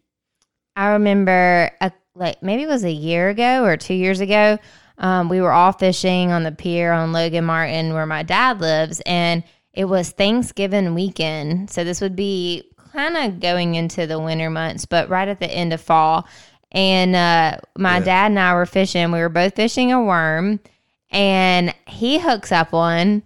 I 0.77 0.91
remember, 0.91 1.71
a, 1.81 1.93
like 2.15 2.43
maybe 2.43 2.63
it 2.63 2.69
was 2.69 2.85
a 2.85 2.91
year 2.91 3.29
ago 3.31 3.65
or 3.65 3.77
two 3.77 3.95
years 3.95 4.21
ago. 4.21 4.59
Um, 4.99 5.29
we 5.29 5.41
were 5.41 5.53
all 5.53 5.73
fishing 5.73 6.31
on 6.31 6.45
the 6.45 6.53
pier 6.53 6.93
on 6.93 7.13
Logan 7.13 7.45
Martin, 7.45 7.93
where 7.93 8.07
my 8.07 8.23
dad 8.23 8.61
lives, 8.61 9.01
and 9.05 9.43
it 9.73 9.87
was 9.87 10.11
Thanksgiving 10.11 10.95
weekend. 10.95 11.71
So 11.71 11.83
this 11.83 12.01
would 12.01 12.15
be 12.15 12.65
kind 12.93 13.17
of 13.17 13.41
going 13.41 13.75
into 13.75 14.07
the 14.07 14.21
winter 14.21 14.51
months, 14.51 14.85
but 14.85 15.09
right 15.09 15.29
at 15.29 15.41
the 15.41 15.51
end 15.51 15.73
of 15.73 15.81
fall. 15.81 16.29
And 16.73 17.15
uh, 17.15 17.59
my 17.77 17.99
Yeah. 17.99 18.05
dad 18.05 18.27
and 18.33 18.39
I 18.41 18.55
were 18.55 18.67
fishing. 18.67 19.13
We 19.13 19.21
were 19.21 19.29
both 19.29 19.55
fishing 19.55 19.93
a 19.93 20.03
worm, 20.03 20.59
and 21.11 21.75
he 21.87 22.19
hooks 22.19 22.51
up 22.53 22.73
one. 22.73 23.23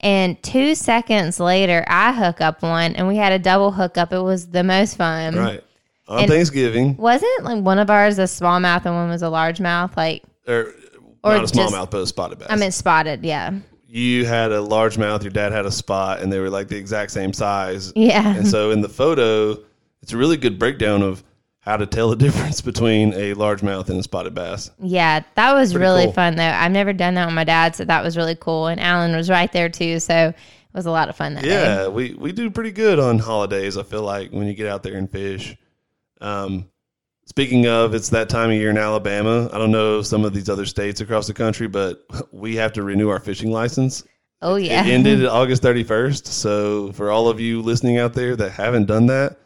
And 0.00 0.42
two 0.42 0.74
seconds 0.74 1.38
later, 1.40 1.84
I 1.86 2.12
hook 2.12 2.40
up 2.40 2.62
one, 2.62 2.94
and 2.96 3.06
we 3.08 3.16
had 3.16 3.32
a 3.32 3.38
double 3.38 3.70
hookup. 3.72 4.12
It 4.12 4.20
was 4.20 4.48
the 4.48 4.64
most 4.64 4.96
fun. 4.96 5.36
Right 5.36 5.64
on 6.08 6.20
And- 6.20 6.28
Thanksgiving, 6.28 6.96
Wasn't 6.96 7.44
like 7.44 7.62
one 7.62 7.78
of 7.78 7.88
ours 7.88 8.18
a 8.18 8.22
smallmouth 8.24 8.84
and 8.84 8.94
one 8.94 9.08
was 9.08 9.22
a 9.22 9.26
largemouth? 9.26 9.96
Like 9.96 10.24
or, 10.48 10.74
Or 11.22 11.34
not 11.36 11.44
a 11.44 11.46
smallmouth, 11.46 11.90
but 11.90 12.00
a 12.00 12.06
spotted 12.06 12.40
bass. 12.40 12.48
I 12.50 12.56
mean 12.56 12.72
spotted, 12.72 13.24
yeah. 13.24 13.52
you 13.86 14.26
had 14.26 14.50
a 14.50 14.60
large 14.60 14.98
mouth, 14.98 15.22
your 15.22 15.30
dad 15.30 15.52
had 15.52 15.64
a 15.64 15.70
spot, 15.70 16.20
and 16.20 16.32
they 16.32 16.40
were 16.40 16.50
like 16.50 16.66
the 16.68 16.76
exact 16.76 17.12
same 17.12 17.32
size. 17.32 17.92
Yeah. 17.94 18.34
And 18.36 18.46
so 18.48 18.72
in 18.72 18.80
the 18.80 18.88
photo, 18.88 19.56
it's 20.02 20.12
a 20.12 20.16
really 20.16 20.36
good 20.36 20.58
breakdown 20.58 21.02
of 21.02 21.22
how 21.62 21.76
to 21.76 21.86
tell 21.86 22.10
the 22.10 22.16
difference 22.24 22.60
between 22.60 23.12
a 23.14 23.34
largemouth 23.34 23.88
and 23.88 23.98
a 23.98 24.02
spotted 24.02 24.34
bass. 24.34 24.70
Yeah, 24.78 25.22
that 25.34 25.52
was 25.54 25.72
Pretty 25.72 25.82
really 25.82 26.04
cool. 26.04 26.12
fun 26.12 26.36
though. 26.36 26.44
I've 26.44 26.70
never 26.72 26.92
done 26.92 27.14
that 27.14 27.26
with 27.26 27.34
my 27.34 27.44
dad, 27.44 27.74
so 27.74 27.84
that 27.84 28.04
was 28.04 28.16
really 28.16 28.36
cool. 28.36 28.66
And 28.68 28.80
Allen 28.80 29.16
was 29.16 29.30
right 29.30 29.50
there 29.50 29.68
too, 29.68 29.98
so 29.98 30.28
it 30.28 30.36
was 30.74 30.86
a 30.86 30.90
lot 30.90 31.08
of 31.08 31.16
fun 31.16 31.34
that 31.34 31.44
day. 31.44 31.50
Yeah, 31.50 31.88
we, 31.88 32.14
we 32.14 32.32
do 32.32 32.50
pretty 32.50 32.72
good 32.72 32.98
on 32.98 33.18
holidays. 33.18 33.76
I 33.76 33.82
feel 33.82 34.02
like 34.02 34.30
when 34.30 34.46
you 34.46 34.54
get 34.54 34.66
out 34.68 34.82
there 34.82 34.94
and 34.94 35.10
fish, 35.10 35.56
um, 36.20 36.68
Speaking 37.26 37.66
of, 37.66 37.94
it's 37.94 38.10
that 38.10 38.28
time 38.28 38.50
of 38.50 38.56
year 38.56 38.70
in 38.70 38.76
Alabama. 38.76 39.48
I 39.52 39.58
don't 39.58 39.70
know 39.70 40.02
some 40.02 40.24
of 40.24 40.34
these 40.34 40.50
other 40.50 40.66
states 40.66 41.00
across 41.00 41.28
the 41.28 41.32
country, 41.32 41.68
but 41.68 42.04
we 42.32 42.56
have 42.56 42.72
to 42.74 42.82
renew 42.82 43.08
our 43.08 43.20
fishing 43.20 43.50
license. 43.50 44.04
Oh 44.42 44.56
yeah. 44.56 44.84
It 44.84 44.90
ended 44.90 45.24
August 45.26 45.62
31st. 45.62 46.26
So 46.26 46.92
for 46.92 47.10
all 47.10 47.28
of 47.28 47.38
you 47.40 47.62
listening 47.62 47.96
out 47.98 48.12
there 48.12 48.34
that 48.36 48.50
haven't 48.50 48.86
done 48.86 49.06
that, 49.06 49.38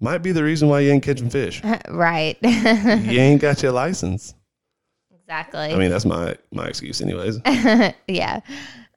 might 0.00 0.18
be 0.18 0.32
the 0.32 0.42
reason 0.42 0.68
why 0.68 0.80
you 0.80 0.90
ain't 0.90 1.02
catching 1.02 1.30
fish. 1.30 1.62
right. 1.88 2.36
you 2.42 3.20
ain't 3.20 3.40
got 3.40 3.62
your 3.62 3.72
license. 3.72 4.34
exactly. 5.14 5.72
I 5.72 5.76
mean, 5.76 5.90
that's 5.90 6.04
my 6.04 6.36
my 6.50 6.66
excuse, 6.66 7.00
anyways. 7.00 7.38
yeah. 8.08 8.40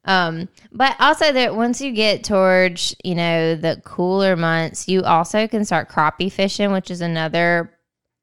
Um, 0.06 0.50
but 0.72 0.96
also 1.00 1.32
that 1.32 1.56
once 1.56 1.80
you 1.80 1.92
get 1.92 2.24
towards, 2.24 2.96
you 3.04 3.16
know, 3.16 3.56
the 3.56 3.82
cooler 3.86 4.36
months, 4.36 4.88
you 4.88 5.04
also 5.04 5.48
can 5.48 5.64
start 5.64 5.90
crappie 5.90 6.32
fishing, 6.32 6.72
which 6.72 6.92
is 6.92 7.02
another 7.02 7.72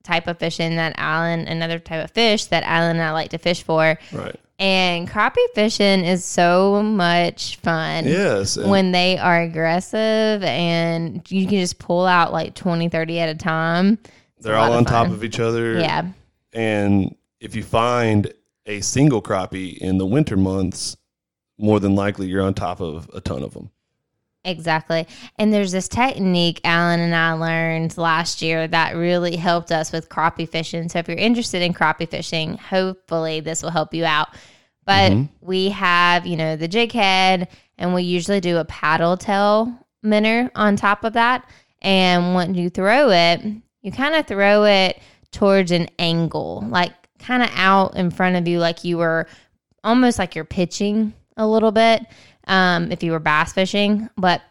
type 0.03 0.27
of 0.27 0.39
fishing 0.39 0.77
that 0.77 0.95
Allen, 0.97 1.47
another 1.47 1.79
type 1.79 2.05
of 2.05 2.11
fish 2.11 2.47
that 2.47 2.65
Allen 2.65 2.97
and 2.97 3.03
I 3.03 3.13
like 3.13 3.31
to 3.31 3.39
fish 3.39 3.63
for. 3.63 3.99
right. 4.13 4.37
And 4.61 5.09
crappie 5.09 5.38
fishing 5.55 6.05
is 6.05 6.23
so 6.23 6.83
much 6.83 7.57
fun. 7.57 8.07
Yes. 8.07 8.59
When 8.59 8.93
they 8.93 9.17
are 9.17 9.40
aggressive 9.40 10.43
and 10.43 11.29
you 11.31 11.47
can 11.47 11.61
just 11.61 11.79
pull 11.79 12.05
out 12.05 12.31
like 12.31 12.55
20, 12.55 12.90
30 12.90 13.21
at 13.21 13.29
a 13.31 13.35
time. 13.35 13.99
It's 14.37 14.45
they're 14.45 14.57
lot 14.57 14.71
all 14.71 14.76
on 14.76 14.85
top 14.85 15.09
of 15.09 15.25
each 15.25 15.40
other. 15.40 15.81
Yeah. 15.81 16.09
And 16.52 17.17
if 17.40 17.55
you 17.55 17.62
find 17.62 18.31
a 18.67 18.83
single 18.83 19.23
crappie 19.23 19.79
in 19.79 19.97
the 19.97 20.05
winter 20.05 20.37
months, 20.37 20.95
more 21.57 21.81
than 21.81 21.95
likely 21.95 22.26
you're 22.26 22.43
on 22.43 22.52
top 22.52 22.81
of 22.81 23.09
a 23.14 23.21
ton 23.23 23.43
of 23.43 23.55
them. 23.55 23.71
Exactly. 24.44 25.06
And 25.37 25.52
there's 25.52 25.73
this 25.73 25.88
technique 25.88 26.61
Allen 26.64 27.00
and 27.00 27.14
I 27.14 27.32
learned 27.32 27.99
last 27.99 28.40
year 28.40 28.66
that 28.68 28.97
really 28.97 29.37
helped 29.37 29.70
us 29.70 29.92
with 29.92 30.09
crappie 30.09 30.49
fishing. 30.49 30.88
So 30.88 30.99
if 30.99 31.09
you're 31.09 31.18
interested 31.18 31.61
in 31.61 31.75
crappie 31.75 32.09
fishing, 32.09 32.56
hopefully 32.56 33.40
this 33.40 33.62
will 33.62 33.70
help 33.70 33.92
you 33.92 34.04
out. 34.04 34.28
But 34.87 35.12
mm-hmm. 35.12 35.47
we 35.47 35.68
have, 35.70 36.26
you 36.26 36.37
know, 36.37 36.56
the 36.56 36.68
jig 36.68 36.92
head 36.92 37.49
and 37.76 37.92
we 37.94 38.02
usually 38.02 38.40
do 38.40 38.56
a 38.56 38.64
paddle 38.64 39.16
tail 39.16 39.73
minnow 40.02 40.49
on 40.54 40.76
top 40.76 41.04
of 41.04 41.12
that. 41.12 41.49
And 41.82 42.35
when 42.35 42.54
you 42.54 42.70
throw 42.70 43.11
it, 43.11 43.42
you 43.82 43.92
kind 43.92 44.14
of 44.14 44.26
throw 44.26 44.64
it 44.64 45.00
towards 45.32 45.70
an 45.70 45.88
angle, 45.99 46.64
like 46.68 46.92
kind 47.18 47.42
of 47.42 47.50
out 47.54 47.94
in 47.94 48.11
front 48.11 48.37
of 48.37 48.49
you, 48.49 48.59
like 48.59 48.85
you 48.85 48.97
were 48.97 49.26
almost 49.85 50.18
like 50.18 50.35
you're 50.35 50.44
pitching 50.44 51.12
a 51.37 51.47
little 51.47 51.73
bit 51.73 52.06
um, 52.47 52.90
if 52.90 53.02
you 53.02 53.12
were 53.12 53.18
bass 53.18 53.52
fishing, 53.52 54.09
but 54.16 54.42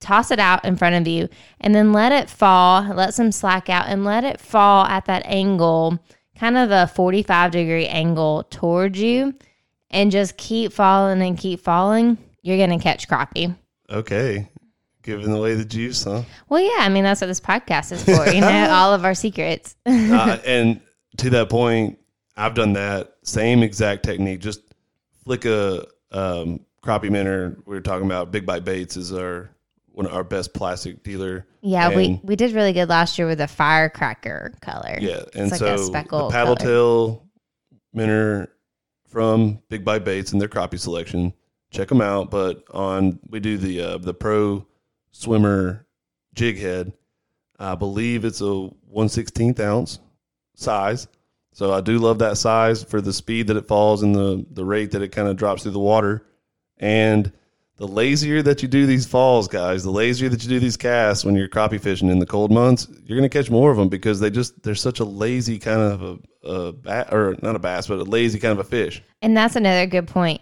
toss 0.00 0.30
it 0.30 0.38
out 0.38 0.64
in 0.64 0.76
front 0.76 0.94
of 0.94 1.08
you 1.08 1.28
and 1.60 1.74
then 1.74 1.92
let 1.92 2.12
it 2.12 2.28
fall, 2.28 2.82
let 2.94 3.14
some 3.14 3.32
slack 3.32 3.70
out 3.70 3.86
and 3.88 4.04
let 4.04 4.22
it 4.22 4.40
fall 4.40 4.84
at 4.86 5.06
that 5.06 5.24
angle, 5.26 5.98
kind 6.38 6.56
of 6.56 6.68
the 6.68 6.90
45 6.94 7.50
degree 7.50 7.86
angle 7.86 8.44
towards 8.50 9.00
you, 9.00 9.34
and 9.90 10.12
just 10.12 10.36
keep 10.36 10.72
falling 10.72 11.22
and 11.22 11.38
keep 11.38 11.60
falling. 11.60 12.18
You're 12.42 12.58
going 12.58 12.76
to 12.78 12.82
catch 12.82 13.08
crappie. 13.08 13.56
Okay. 13.88 14.48
Giving 15.02 15.32
away 15.32 15.54
the 15.54 15.64
juice, 15.64 16.04
huh? 16.04 16.22
Well, 16.48 16.60
yeah, 16.60 16.84
I 16.84 16.88
mean, 16.88 17.04
that's 17.04 17.20
what 17.20 17.26
this 17.26 17.40
podcast 17.40 17.92
is 17.92 18.04
for, 18.04 18.28
you 18.30 18.40
know, 18.40 18.68
all 18.70 18.92
of 18.92 19.04
our 19.04 19.14
secrets. 19.14 19.76
uh, 19.86 20.38
and 20.46 20.80
to 21.18 21.30
that 21.30 21.48
point, 21.48 21.98
I've 22.36 22.54
done 22.54 22.72
that 22.74 23.14
same 23.22 23.62
exact 23.62 24.02
technique. 24.02 24.40
Just 24.40 24.60
flick 25.24 25.44
a 25.44 25.86
um, 26.10 26.60
crappie 26.84 27.10
minnow. 27.10 27.56
We 27.64 27.74
were 27.74 27.80
talking 27.80 28.06
about 28.06 28.30
Big 28.30 28.44
Bite 28.46 28.64
Baits 28.64 28.96
is 28.96 29.12
our 29.12 29.50
one 29.92 30.06
of 30.06 30.12
our 30.12 30.24
best 30.24 30.52
plastic 30.52 31.02
dealer. 31.04 31.46
Yeah, 31.62 31.94
we, 31.94 32.04
And- 32.06 32.20
we 32.24 32.36
did 32.36 32.52
really 32.52 32.72
good 32.72 32.88
last 32.88 33.16
year 33.16 33.28
with 33.28 33.38
the 33.38 33.46
firecracker 33.46 34.52
color. 34.60 34.98
Yeah, 35.00 35.22
and 35.34 35.50
like 35.50 35.60
so 35.60 35.74
a 35.74 35.76
the 35.76 36.28
paddle 36.30 36.56
color. 36.56 36.56
tail 36.56 37.26
minnow 37.92 38.46
from 39.08 39.60
Big 39.68 39.84
Bite 39.84 40.04
Baits 40.04 40.32
and 40.32 40.40
their 40.40 40.48
crappie 40.48 40.80
selection. 40.80 41.32
Check 41.70 41.88
them 41.88 42.00
out. 42.00 42.30
But 42.30 42.64
on 42.72 43.18
we 43.28 43.40
do 43.40 43.56
the 43.56 43.80
uh, 43.80 43.98
the 43.98 44.14
pro 44.14 44.66
swimmer 45.12 45.86
jig 46.34 46.58
head. 46.58 46.92
I 47.58 47.76
believe 47.76 48.24
it's 48.24 48.40
a 48.40 48.52
one 48.88 49.08
sixteenth 49.08 49.60
ounce 49.60 50.00
size. 50.56 51.06
So 51.52 51.72
I 51.72 51.80
do 51.80 51.98
love 51.98 52.18
that 52.18 52.36
size 52.36 52.82
for 52.82 53.00
the 53.00 53.12
speed 53.12 53.46
that 53.46 53.56
it 53.56 53.68
falls 53.68 54.02
and 54.02 54.12
the 54.14 54.44
the 54.50 54.64
rate 54.64 54.90
that 54.90 55.02
it 55.02 55.12
kind 55.12 55.28
of 55.28 55.36
drops 55.36 55.62
through 55.62 55.72
the 55.72 55.78
water. 55.78 56.26
And 56.78 57.32
the 57.76 57.88
lazier 57.88 58.42
that 58.42 58.62
you 58.62 58.68
do 58.68 58.86
these 58.86 59.06
falls, 59.06 59.48
guys, 59.48 59.82
the 59.82 59.90
lazier 59.90 60.28
that 60.28 60.42
you 60.42 60.48
do 60.48 60.60
these 60.60 60.76
casts 60.76 61.24
when 61.24 61.34
you're 61.34 61.48
crappie 61.48 61.80
fishing 61.80 62.08
in 62.08 62.20
the 62.20 62.26
cold 62.26 62.52
months, 62.52 62.86
you're 63.04 63.18
going 63.18 63.28
to 63.28 63.38
catch 63.38 63.50
more 63.50 63.70
of 63.70 63.76
them 63.76 63.88
because 63.88 64.20
they 64.20 64.30
just 64.30 64.62
they're 64.62 64.74
such 64.74 65.00
a 65.00 65.04
lazy 65.04 65.58
kind 65.58 65.80
of 65.80 66.02
a, 66.02 66.48
a 66.48 66.72
bat 66.72 67.12
or 67.12 67.36
not 67.42 67.56
a 67.56 67.58
bass, 67.58 67.88
but 67.88 67.98
a 67.98 68.04
lazy 68.04 68.38
kind 68.38 68.52
of 68.52 68.58
a 68.58 68.68
fish. 68.68 69.02
And 69.22 69.36
that's 69.36 69.56
another 69.56 69.86
good 69.86 70.06
point. 70.06 70.40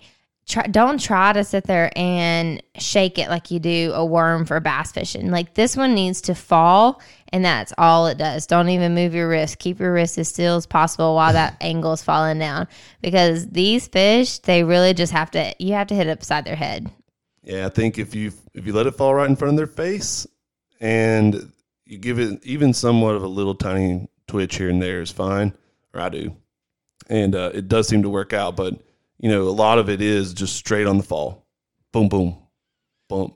Try, 0.49 0.67
don't 0.67 1.01
try 1.01 1.33
to 1.33 1.45
sit 1.45 1.65
there 1.65 1.91
and 1.97 2.63
shake 2.77 3.19
it 3.19 3.29
like 3.29 3.51
you 3.51 3.61
do 3.61 3.93
a 3.95 4.05
worm 4.05 4.45
for 4.45 4.59
bass 4.59 4.91
fishing. 4.91 5.31
Like 5.31 5.55
this 5.55 5.77
one 5.77 5.95
needs 5.95 6.21
to 6.23 6.35
fall, 6.35 7.01
and 7.29 7.45
that's 7.45 7.73
all 7.79 8.09
it 8.09 8.19
does. 8.19 8.47
Don't 8.47 8.69
even 8.69 8.95
move 8.95 9.15
your 9.15 9.29
wrist. 9.29 9.61
Keep 9.61 9.79
your 9.79 9.93
wrist 9.93 10.19
as 10.19 10.29
still 10.29 10.57
as 10.57 10.67
possible 10.67 11.15
while 11.15 11.33
that 11.33 11.57
angle 11.61 11.93
is 11.93 12.03
falling 12.03 12.41
down. 12.41 12.67
Because 13.01 13.49
these 13.49 13.87
fish, 13.87 14.39
they 14.41 14.65
really 14.65 14.95
just 14.95 15.13
have 15.13 15.31
to. 15.31 15.55
You 15.61 15.75
have 15.75 15.87
to 15.89 15.95
hit 15.95 16.09
it 16.09 16.11
upside 16.11 16.45
their 16.45 16.57
head. 16.57 16.91
Yeah, 17.45 17.67
I 17.67 17.69
think 17.69 17.99
if 17.99 18.15
you 18.15 18.33
if 18.55 18.67
you 18.67 18.73
let 18.73 18.87
it 18.87 18.97
fall 18.97 19.15
right 19.15 19.29
in 19.29 19.37
front 19.37 19.53
of 19.53 19.57
their 19.57 19.67
face 19.67 20.27
and 20.81 21.53
you 21.87 21.99
give 21.99 22.19
it 22.19 22.45
even 22.45 22.73
somewhat 22.75 23.15
of 23.15 23.23
a 23.23 23.29
little 23.29 23.55
tiny 23.55 24.09
twitch 24.27 24.57
here 24.57 24.71
and 24.71 24.83
there 24.83 25.01
is 25.01 25.11
fine, 25.11 25.55
or 25.95 26.01
I 26.01 26.09
do, 26.09 26.37
and 27.09 27.35
uh, 27.35 27.51
it 27.55 27.69
does 27.69 27.87
seem 27.87 28.03
to 28.03 28.09
work 28.09 28.33
out. 28.33 28.57
But 28.57 28.81
you 29.23 29.31
know, 29.31 29.43
a 29.43 29.50
lot 29.50 29.79
of 29.79 29.88
it 29.88 30.02
is 30.02 30.35
just 30.35 30.57
straight 30.57 30.87
on 30.87 30.99
the 30.99 31.05
fall, 31.05 31.47
boom, 31.93 32.09
boom, 32.09 32.37
boom. 33.09 33.35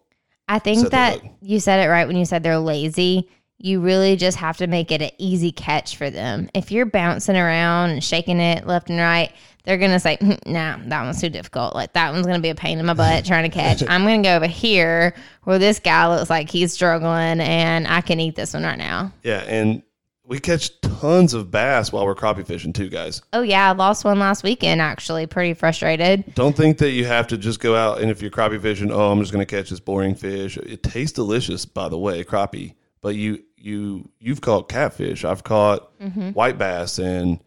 I 0.48 0.58
think 0.58 0.80
Set 0.80 0.90
that 0.90 1.20
you 1.40 1.58
said 1.60 1.84
it 1.84 1.88
right 1.88 2.06
when 2.06 2.16
you 2.16 2.24
said 2.24 2.42
they're 2.42 2.58
lazy. 2.58 3.30
You 3.58 3.80
really 3.80 4.16
just 4.16 4.36
have 4.36 4.58
to 4.58 4.66
make 4.66 4.92
it 4.92 5.00
an 5.00 5.10
easy 5.16 5.50
catch 5.50 5.96
for 5.96 6.10
them. 6.10 6.50
If 6.54 6.70
you're 6.70 6.86
bouncing 6.86 7.36
around 7.36 7.90
and 7.90 8.04
shaking 8.04 8.38
it 8.38 8.66
left 8.66 8.90
and 8.90 8.98
right, 8.98 9.32
they're 9.64 9.78
gonna 9.78 9.98
say, 9.98 10.16
"Hmm, 10.16 10.34
"Nah, 10.44 10.76
that 10.86 11.04
one's 11.04 11.20
too 11.20 11.30
difficult. 11.30 11.74
Like 11.74 11.92
that 11.94 12.12
one's 12.12 12.26
gonna 12.26 12.40
be 12.40 12.50
a 12.50 12.54
pain 12.54 12.78
in 12.78 12.86
my 12.86 12.94
butt 12.94 13.24
trying 13.24 13.48
to 13.48 13.56
catch." 13.56 13.82
I'm 13.88 14.02
gonna 14.02 14.22
go 14.22 14.36
over 14.36 14.46
here 14.46 15.14
where 15.44 15.58
this 15.58 15.78
guy 15.78 16.08
looks 16.08 16.28
like 16.28 16.50
he's 16.50 16.72
struggling, 16.72 17.40
and 17.40 17.86
I 17.86 18.00
can 18.00 18.20
eat 18.20 18.34
this 18.34 18.54
one 18.54 18.64
right 18.64 18.78
now. 18.78 19.12
Yeah, 19.22 19.38
and 19.38 19.82
we 20.26 20.38
catch 20.40 20.80
tons 20.80 21.34
of 21.34 21.50
bass 21.50 21.92
while 21.92 22.04
we're 22.04 22.14
crappie 22.14 22.46
fishing 22.46 22.72
too, 22.72 22.88
guys. 22.88 23.22
Oh 23.32 23.42
yeah, 23.42 23.68
I 23.68 23.72
lost 23.72 24.04
one 24.04 24.18
last 24.18 24.42
weekend. 24.42 24.80
Actually, 24.80 25.26
pretty 25.26 25.54
frustrated. 25.54 26.34
Don't 26.34 26.56
think 26.56 26.78
that 26.78 26.90
you 26.90 27.04
have 27.04 27.26
to 27.28 27.38
just 27.38 27.60
go 27.60 27.76
out 27.76 28.00
and 28.00 28.10
if 28.10 28.20
you're 28.22 28.30
crappie 28.30 28.60
fishing, 28.60 28.90
oh, 28.90 29.12
I'm 29.12 29.20
just 29.20 29.32
going 29.32 29.46
to 29.46 29.56
catch 29.56 29.70
this 29.70 29.80
boring 29.80 30.14
fish. 30.14 30.56
It 30.56 30.82
tastes 30.82 31.12
delicious, 31.14 31.64
by 31.64 31.88
the 31.88 31.98
way, 31.98 32.24
crappie. 32.24 32.74
But 33.00 33.14
you 33.14 33.42
you 33.56 34.08
you've 34.18 34.40
caught 34.40 34.68
catfish. 34.68 35.24
I've 35.24 35.44
caught 35.44 35.92
Mm-hmm. 36.00 36.30
white 36.30 36.58
bass 36.58 36.98
and 36.98 37.38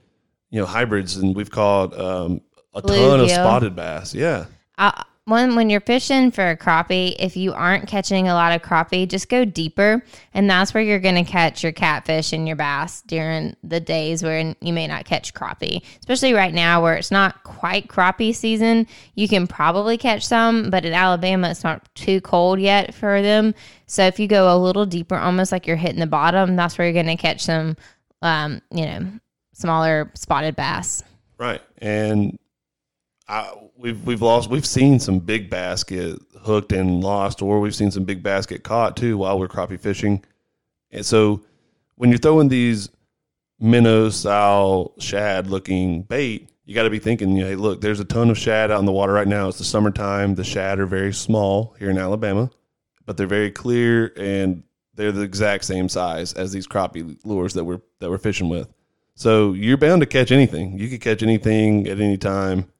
you 0.49 0.59
know 0.59 0.65
hybrids, 0.65 1.17
and 1.17 1.35
we've 1.35 1.51
caught 1.51 1.97
um, 1.99 2.41
a 2.73 2.81
ton 2.81 3.19
of 3.19 3.29
spotted 3.29 3.75
bass. 3.75 4.13
Yeah, 4.15 4.45
uh, 4.77 5.03
when 5.29 5.55
when 5.55 5.69
you're 5.69 5.79
fishing 5.79 6.31
for 6.31 6.49
a 6.49 6.57
crappie, 6.57 7.15
if 7.19 7.37
you 7.37 7.53
aren't 7.53 7.87
catching 7.87 8.27
a 8.27 8.33
lot 8.33 8.51
of 8.51 8.61
crappie, 8.61 9.07
just 9.07 9.29
go 9.29 9.45
deeper, 9.45 10.03
and 10.33 10.49
that's 10.49 10.73
where 10.73 10.83
you're 10.83 10.99
going 10.99 11.23
to 11.23 11.29
catch 11.29 11.63
your 11.63 11.71
catfish 11.71 12.33
and 12.33 12.47
your 12.47 12.55
bass 12.55 13.01
during 13.03 13.55
the 13.63 13.79
days 13.79 14.23
where 14.23 14.55
you 14.59 14.73
may 14.73 14.87
not 14.87 15.05
catch 15.05 15.33
crappie. 15.33 15.83
Especially 15.99 16.33
right 16.33 16.53
now, 16.53 16.81
where 16.81 16.95
it's 16.95 17.11
not 17.11 17.43
quite 17.43 17.87
crappie 17.87 18.35
season, 18.35 18.87
you 19.15 19.27
can 19.27 19.47
probably 19.47 19.97
catch 19.97 20.25
some, 20.25 20.69
but 20.69 20.85
in 20.85 20.93
Alabama, 20.93 21.49
it's 21.49 21.63
not 21.63 21.87
too 21.95 22.19
cold 22.21 22.59
yet 22.59 22.93
for 22.93 23.21
them. 23.21 23.53
So 23.85 24.03
if 24.05 24.19
you 24.19 24.27
go 24.27 24.55
a 24.55 24.57
little 24.57 24.85
deeper, 24.85 25.15
almost 25.15 25.51
like 25.51 25.67
you're 25.67 25.75
hitting 25.75 25.99
the 25.99 26.07
bottom, 26.07 26.55
that's 26.55 26.77
where 26.77 26.87
you're 26.87 26.93
going 27.03 27.17
to 27.17 27.21
catch 27.21 27.41
some, 27.41 27.77
um, 28.21 28.61
you 28.71 28.85
know, 28.85 29.07
smaller 29.53 30.11
spotted 30.15 30.55
bass. 30.55 31.03
right. 31.37 31.61
And 31.77 32.37
I, 33.29 33.53
we've 33.77 34.03
we've 34.05 34.21
lost. 34.21 34.49
We've 34.49 34.65
seen 34.65 34.99
some 34.99 35.19
big 35.19 35.49
bass 35.49 35.83
get 35.83 36.19
hooked 36.41 36.71
and 36.71 37.01
lost, 37.01 37.41
or 37.41 37.59
we've 37.59 37.75
seen 37.75 37.91
some 37.91 38.03
big 38.03 38.23
bass 38.23 38.47
get 38.47 38.63
caught 38.63 38.97
too 38.97 39.19
while 39.19 39.39
we're 39.39 39.47
crappie 39.47 39.79
fishing. 39.79 40.23
And 40.91 41.05
so 41.05 41.43
when 41.95 42.09
you're 42.09 42.17
throwing 42.17 42.49
these 42.49 42.89
minnow 43.59 44.09
style 44.09 44.93
shad 44.97 45.47
looking 45.47 46.01
bait, 46.01 46.49
you 46.65 46.73
got 46.73 46.83
to 46.83 46.89
be 46.89 46.99
thinking, 46.99 47.35
hey, 47.35 47.55
look, 47.55 47.81
there's 47.81 47.99
a 47.99 48.05
ton 48.05 48.31
of 48.31 48.37
shad 48.37 48.71
out 48.71 48.79
in 48.79 48.85
the 48.85 48.91
water 48.91 49.13
right 49.13 49.27
now. 49.27 49.47
It's 49.47 49.59
the 49.59 49.63
summertime. 49.63 50.35
The 50.35 50.43
shad 50.43 50.79
are 50.79 50.87
very 50.87 51.13
small 51.13 51.75
here 51.77 51.91
in 51.91 51.97
Alabama, 51.99 52.49
but 53.05 53.15
they're 53.15 53.27
very 53.27 53.51
clear 53.51 54.11
and 54.17 54.63
they're 54.95 55.11
the 55.11 55.21
exact 55.21 55.65
same 55.65 55.87
size 55.87 56.33
as 56.33 56.51
these 56.51 56.67
crappie 56.67 57.17
lures 57.23 57.53
that 57.53 57.63
we're 57.63 57.81
that 57.99 58.09
we're 58.09 58.17
fishing 58.17 58.49
with. 58.49 58.73
So 59.13 59.53
you're 59.53 59.77
bound 59.77 60.01
to 60.01 60.07
catch 60.07 60.31
anything. 60.31 60.79
You 60.79 60.89
could 60.89 61.01
catch 61.01 61.21
anything 61.21 61.87
at 61.87 61.99
any 61.99 62.17
time. 62.17 62.71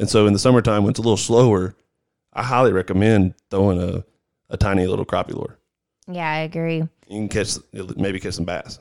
And 0.00 0.08
so 0.08 0.26
in 0.26 0.32
the 0.32 0.38
summertime 0.38 0.82
when 0.82 0.90
it's 0.90 0.98
a 0.98 1.02
little 1.02 1.18
slower, 1.18 1.76
I 2.32 2.42
highly 2.42 2.72
recommend 2.72 3.34
throwing 3.50 3.80
a, 3.80 4.02
a 4.48 4.56
tiny 4.56 4.86
little 4.86 5.04
crappie 5.04 5.34
lure. 5.34 5.58
Yeah, 6.08 6.28
I 6.28 6.38
agree. 6.38 6.78
You 6.78 6.88
can 7.08 7.28
catch 7.28 7.58
maybe 7.96 8.18
catch 8.18 8.34
some 8.34 8.46
bass. 8.46 8.78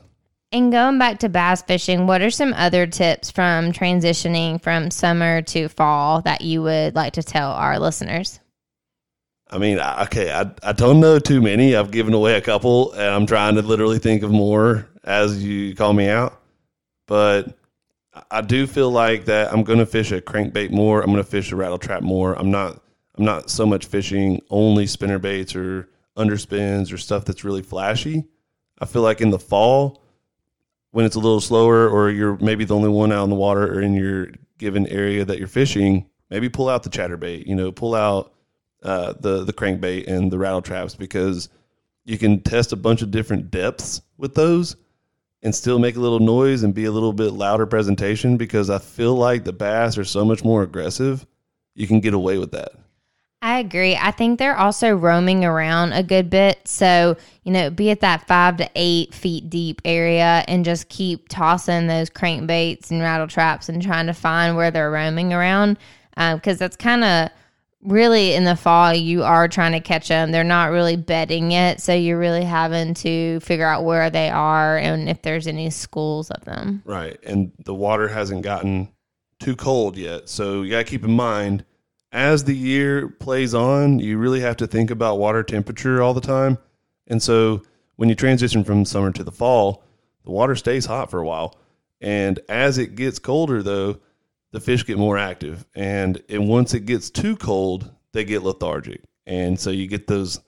And 0.54 0.72
going 0.72 0.98
back 0.98 1.20
to 1.20 1.30
bass 1.30 1.62
fishing, 1.62 2.08
what 2.08 2.22
are 2.22 2.30
some 2.30 2.54
other 2.54 2.88
tips 2.88 3.30
from 3.30 3.74
transitioning 3.74 4.62
from 4.64 4.90
summer 4.90 5.42
to 5.44 5.68
fall 5.68 6.22
that 6.22 6.40
you 6.42 6.64
would 6.64 6.96
like 6.96 7.14
to 7.14 7.24
tell 7.24 7.52
our 7.52 7.80
listeners? 7.80 8.40
I 9.52 9.58
mean, 9.58 9.78
okay, 9.78 10.32
I, 10.32 10.50
I 10.64 10.72
don't 10.72 11.02
know 11.02 11.20
too 11.20 11.42
many. 11.42 11.76
I've 11.76 11.92
given 11.92 12.14
away 12.14 12.36
a 12.36 12.42
couple, 12.42 12.94
and 12.94 13.04
I'm 13.04 13.26
trying 13.26 13.56
to 13.56 13.62
literally 13.62 14.00
think 14.00 14.24
of 14.24 14.32
more 14.32 14.88
as 15.04 15.44
you 15.44 15.76
call 15.76 15.92
me 15.92 16.08
out. 16.08 16.42
But 17.08 17.59
I- 18.32 18.42
do 18.42 18.68
feel 18.68 18.92
like 18.92 19.26
that 19.26 19.52
I'm 19.54 19.64
going 19.64 19.80
to 19.80 19.86
fish 19.86 20.12
a 20.12 20.22
crankbait 20.22 20.72
more. 20.72 21.02
I'm 21.02 21.12
going 21.12 21.24
to 21.24 21.30
fish 21.30 21.52
a 21.52 21.56
rattle 21.56 21.78
trap 21.78 22.02
more. 22.02 22.34
I'm 22.38 22.52
not. 22.52 22.82
I'm 23.18 23.26
not 23.26 23.50
so 23.50 23.66
much 23.66 23.86
fishing 23.86 24.42
only 24.50 24.88
spinner 24.88 25.20
baits 25.20 25.54
or 25.54 25.90
underspins 26.18 26.94
or 26.94 26.98
stuff 26.98 27.26
that's 27.26 27.44
really 27.44 27.62
flashy. 27.62 28.24
I 28.80 28.86
feel 28.86 29.02
like 29.02 29.20
in 29.20 29.30
the 29.30 29.40
fall, 29.40 30.02
when 30.92 31.06
it's 31.06 31.18
a 31.18 31.20
little 31.20 31.42
slower, 31.42 31.90
or 31.90 32.10
you're 32.10 32.38
maybe 32.38 32.64
the 32.64 32.76
only 32.76 32.90
one 32.90 33.12
out 33.12 33.26
in 33.26 33.30
the 33.30 33.36
water 33.36 33.66
or 33.74 33.82
in 33.82 33.94
your 33.94 34.30
given 34.58 34.88
area 34.88 35.26
that 35.26 35.38
you're 35.38 35.48
fishing, 35.50 36.10
maybe 36.30 36.48
pull 36.48 36.70
out 36.70 36.84
the 36.84 36.90
chatterbait. 36.90 37.46
You 37.46 37.56
know, 37.56 37.72
pull 37.72 37.94
out 37.94 38.34
uh, 38.84 39.14
the 39.20 39.44
the 39.44 39.54
crankbait 39.54 40.08
and 40.08 40.32
the 40.32 40.38
rattle 40.38 40.62
traps 40.62 40.96
because 40.96 41.50
you 42.06 42.18
can 42.18 42.42
test 42.42 42.72
a 42.72 42.78
bunch 42.78 43.02
of 43.02 43.12
different 43.12 43.52
depths 43.52 44.02
with 44.18 44.34
those 44.34 44.76
and 45.42 45.56
still 45.56 45.80
make 45.80 45.96
a 45.96 46.00
little 46.00 46.20
noise 46.20 46.64
and 46.64 46.74
be 46.74 46.86
a 46.86 46.92
little 46.92 47.14
bit 47.14 47.32
louder 47.32 47.66
presentation 47.66 48.38
because 48.38 48.70
I 48.70 48.80
feel 48.80 49.16
like 49.16 49.44
the 49.44 49.54
bass 49.54 49.98
are 49.98 50.04
so 50.04 50.26
much 50.26 50.44
more 50.44 50.64
aggressive. 50.64 51.26
You 51.76 51.88
can 51.88 52.02
get 52.02 52.14
away 52.14 52.38
with 52.38 52.52
that. 52.52 52.72
I 53.42 53.60
agree. 53.60 53.96
I 53.96 54.12
think 54.12 54.38
they're 54.38 54.58
also 54.58 54.94
roaming 54.94 55.46
around 55.46 55.94
a 55.94 56.04
good 56.04 56.30
bit. 56.30 56.68
So, 56.68 57.16
you 57.44 57.54
know, 57.54 57.70
be 57.70 57.90
at 57.90 58.02
that 58.02 58.28
five 58.28 58.58
to 58.58 58.70
eight 58.76 59.14
feet 59.14 59.50
deep 59.50 59.82
area 59.86 60.44
and 60.50 60.66
just 60.66 60.90
keep 60.90 61.30
tossing 61.30 61.88
those 61.88 62.10
crankbaits 62.10 62.92
and 62.92 63.00
rattle 63.00 63.28
traps 63.28 63.70
and 63.70 63.82
trying 63.82 64.08
to 64.08 64.14
find 64.14 64.58
where 64.58 64.72
they're 64.72 64.92
roaming 64.92 65.32
around. 65.32 65.78
Um, 66.18 66.36
because 66.36 66.58
that's 66.58 66.76
kind 66.76 67.06
of 67.06 67.30
really 67.82 68.34
in 68.34 68.44
the 68.44 68.56
fall, 68.56 68.94
you 68.94 69.24
are 69.24 69.48
trying 69.48 69.72
to 69.72 69.80
catch 69.80 70.08
them. 70.08 70.32
They're 70.32 70.44
not 70.44 70.72
really 70.72 70.96
bedding 70.96 71.52
yet. 71.52 71.82
So 71.82 71.94
you're 71.94 72.20
really 72.20 72.44
having 72.44 72.94
to 72.96 73.40
figure 73.40 73.68
out 73.68 73.84
where 73.84 74.10
they 74.10 74.30
are 74.30 74.78
and 74.78 75.10
if 75.10 75.22
there's 75.22 75.48
any 75.48 75.70
schools 75.70 76.30
of 76.32 76.44
them. 76.46 76.82
Right. 76.86 77.18
And 77.24 77.52
the 77.64 77.74
water 77.74 78.08
hasn't 78.08 78.42
gotten 78.42 78.90
too 79.40 79.56
cold 79.56 79.98
yet. 79.98 80.30
So 80.30 80.62
you 80.62 80.72
got 80.72 80.80
to 80.80 80.84
keep 80.84 81.04
in 81.04 81.12
mind 81.12 81.66
as 82.12 82.44
the 82.44 82.56
year 82.56 83.08
plays 83.08 83.54
on, 83.54 84.00
you 84.00 84.18
really 84.18 84.42
have 84.42 84.58
to 84.58 84.68
think 84.68 84.90
about 84.92 85.20
water 85.20 85.44
temperature 85.44 86.02
all 86.02 86.14
the 86.14 86.22
time. 86.22 86.58
And 87.08 87.22
so 87.22 87.62
when 87.96 88.10
you 88.10 88.16
transition 88.16 88.64
from 88.64 88.86
summer 88.86 89.12
to 89.12 89.24
the 89.24 89.32
fall, 89.32 89.84
the 90.26 90.32
water 90.32 90.56
stays 90.56 90.86
hot 90.86 91.12
for 91.12 91.20
a 91.20 91.26
while. 91.26 91.56
And 92.02 92.40
as 92.50 92.78
it 92.78 92.96
gets 92.96 93.20
colder, 93.20 93.62
though, 93.62 94.00
the 94.52 94.60
fish 94.60 94.86
get 94.86 94.98
more 94.98 95.18
active. 95.18 95.66
And, 95.76 96.22
and 96.30 96.48
once 96.48 96.74
it 96.74 96.86
gets 96.86 97.10
too 97.10 97.36
cold, 97.36 97.92
they 98.14 98.24
get 98.24 98.44
lethargic. 98.44 99.02
And 99.26 99.60
so 99.60 99.70
you 99.70 99.88
get 99.88 100.08
those 100.08 100.40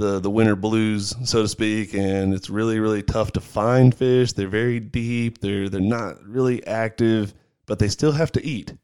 the 0.00 0.18
the 0.18 0.30
winter 0.30 0.56
blues, 0.56 1.14
so 1.24 1.42
to 1.42 1.48
speak, 1.48 1.94
and 1.94 2.34
it's 2.34 2.50
really 2.50 2.80
really 2.80 3.02
tough 3.02 3.32
to 3.32 3.40
find 3.40 3.94
fish. 3.94 4.32
They're 4.32 4.48
very 4.48 4.80
deep. 4.80 5.38
They're 5.38 5.68
they're 5.68 5.80
not 5.80 6.24
really 6.24 6.66
active, 6.66 7.34
but 7.66 7.78
they 7.78 7.88
still 7.88 8.12
have 8.12 8.32
to 8.32 8.44
eat. 8.44 8.74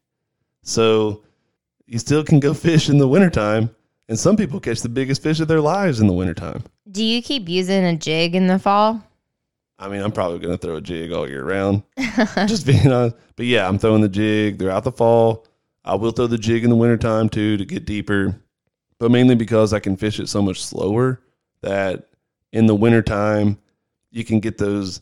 So 0.63 1.23
you 1.87 1.99
still 1.99 2.23
can 2.23 2.39
go 2.39 2.53
fish 2.67 2.87
in 2.87 2.99
the 2.99 3.07
wintertime, 3.07 3.75
and 4.07 4.17
some 4.17 4.37
people 4.37 4.59
catch 4.61 4.81
the 4.81 4.89
biggest 4.89 5.21
fish 5.21 5.39
of 5.41 5.49
their 5.49 5.59
lives 5.59 5.99
in 5.99 6.07
the 6.07 6.13
wintertime. 6.13 6.63
Do 6.89 7.03
you 7.03 7.21
keep 7.21 7.49
using 7.49 7.83
a 7.83 7.97
jig 7.97 8.35
in 8.35 8.47
the 8.47 8.59
fall? 8.59 9.01
I 9.79 9.89
mean, 9.89 10.01
I'm 10.01 10.11
probably 10.11 10.39
going 10.39 10.57
to 10.57 10.57
throw 10.57 10.77
a 10.77 10.81
jig 10.81 11.11
all 11.11 11.27
year 11.27 11.43
round, 11.43 11.83
just 12.47 12.65
being 12.65 12.91
honest. 12.91 13.15
But 13.35 13.45
yeah, 13.45 13.67
I'm 13.67 13.77
throwing 13.77 14.01
the 14.01 14.09
jig 14.09 14.57
throughout 14.59 14.83
the 14.83 14.91
fall. 14.91 15.45
I 15.85 15.95
will 15.95 16.11
throw 16.11 16.27
the 16.27 16.37
jig 16.37 16.63
in 16.63 16.69
the 16.69 16.75
wintertime 16.75 17.29
too 17.29 17.57
to 17.57 17.65
get 17.65 17.85
deeper, 17.85 18.41
but 18.99 19.11
mainly 19.11 19.35
because 19.35 19.73
I 19.73 19.79
can 19.79 19.95
fish 19.95 20.19
it 20.19 20.27
so 20.27 20.41
much 20.41 20.63
slower 20.63 21.21
that 21.61 22.09
in 22.51 22.65
the 22.65 22.75
wintertime 22.75 23.57
you 24.11 24.23
can 24.23 24.39
get 24.39 24.57
those 24.57 25.01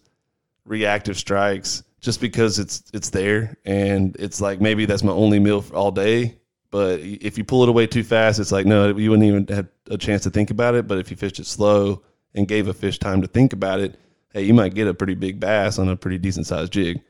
reactive 0.65 1.17
strikes 1.17 1.83
just 2.01 2.19
because 2.21 2.59
it's 2.59 2.83
it's 2.93 3.09
there 3.09 3.57
and 3.65 4.15
it's 4.19 4.41
like 4.41 4.61
maybe 4.61 4.85
that's 4.85 5.03
my 5.03 5.11
only 5.11 5.39
meal 5.39 5.63
all 5.73 5.91
day. 5.91 6.37
But 6.69 6.99
if 6.99 7.37
you 7.37 7.43
pull 7.43 7.63
it 7.63 7.69
away 7.69 7.87
too 7.87 8.03
fast, 8.03 8.39
it's 8.39 8.51
like 8.51 8.65
no, 8.65 8.95
you 8.95 9.09
wouldn't 9.09 9.27
even 9.27 9.47
have 9.55 9.67
a 9.89 9.97
chance 9.97 10.23
to 10.23 10.29
think 10.29 10.51
about 10.51 10.75
it. 10.75 10.87
But 10.87 10.99
if 10.99 11.09
you 11.09 11.17
fished 11.17 11.39
it 11.39 11.45
slow 11.45 12.03
and 12.33 12.47
gave 12.47 12.67
a 12.67 12.73
fish 12.73 12.99
time 12.99 13.21
to 13.21 13.27
think 13.27 13.53
about 13.53 13.79
it, 13.79 13.97
hey, 14.35 14.43
you 14.43 14.53
might 14.53 14.75
get 14.75 14.87
a 14.87 14.93
pretty 14.93 15.15
big 15.15 15.39
bass 15.39 15.79
on 15.79 15.87
a 15.87 15.95
pretty 15.95 16.17
decent 16.17 16.45
sized 16.45 16.73
jig. 16.73 17.01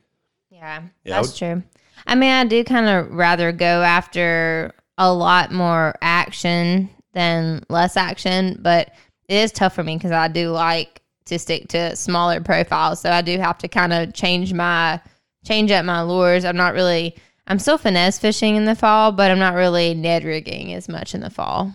Yeah, 0.51 0.83
Yeah, 1.03 1.17
I 1.17 1.21
that's 1.21 1.37
true. 1.37 1.63
I 2.05 2.13
mean, 2.13 2.29
I 2.29 2.45
do 2.45 2.63
kind 2.63 2.87
of 2.87 3.11
rather 3.11 3.51
go 3.51 3.81
after 3.81 4.73
a 4.99 5.11
lot 5.11 5.51
more 5.51 5.95
action 6.01 6.87
than 7.13 7.63
less 7.67 7.97
action, 7.97 8.59
but 8.61 8.91
it 9.27 9.35
is 9.37 9.51
tough 9.51 9.73
for 9.73 9.83
me 9.83 9.97
because 9.97 10.11
I 10.11 10.27
do 10.27 10.51
like 10.51 11.01
to 11.25 11.39
stick 11.39 11.67
to 11.69 11.95
smaller 11.95 12.41
profiles. 12.41 13.01
So 13.01 13.09
I 13.09 13.23
do 13.23 13.39
have 13.39 13.57
to 13.59 13.67
kind 13.67 13.91
of 13.91 14.13
change 14.13 14.53
my 14.53 15.01
change 15.43 15.71
up 15.71 15.83
my 15.83 16.03
lures. 16.03 16.45
I'm 16.45 16.57
not 16.57 16.73
really. 16.73 17.15
I'm 17.47 17.59
still 17.59 17.77
finesse 17.77 18.19
fishing 18.19 18.55
in 18.55 18.65
the 18.65 18.75
fall, 18.75 19.11
but 19.11 19.31
I'm 19.31 19.39
not 19.39 19.55
really 19.55 19.93
Ned 19.95 20.23
rigging 20.23 20.73
as 20.73 20.87
much 20.87 21.15
in 21.15 21.21
the 21.21 21.29
fall. 21.29 21.73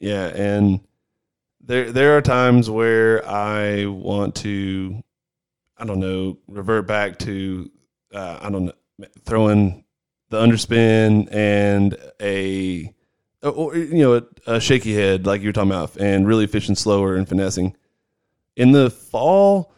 Yeah, 0.00 0.26
and 0.28 0.80
there 1.68 1.92
there 1.92 2.16
are 2.16 2.22
times 2.22 2.68
where 2.68 3.26
I 3.28 3.86
want 3.86 4.34
to, 4.36 5.02
I 5.76 5.84
don't 5.84 6.00
know, 6.00 6.38
revert 6.48 6.86
back 6.88 7.18
to, 7.20 7.70
uh, 8.12 8.38
I 8.42 8.50
don't 8.50 8.66
know, 8.66 9.06
throwing 9.24 9.84
the 10.30 10.40
underspin 10.40 11.28
and 11.32 11.96
a, 12.20 12.92
or 13.42 13.76
you 13.76 13.98
know, 13.98 14.14
a, 14.16 14.54
a 14.54 14.60
shaky 14.60 14.94
head 14.94 15.26
like 15.26 15.42
you 15.42 15.48
were 15.48 15.52
talking 15.52 15.70
about, 15.70 15.96
and 15.98 16.26
really 16.26 16.46
fishing 16.46 16.74
slower 16.74 17.14
and 17.16 17.28
finessing. 17.28 17.76
In 18.56 18.72
the 18.72 18.90
fall, 18.90 19.72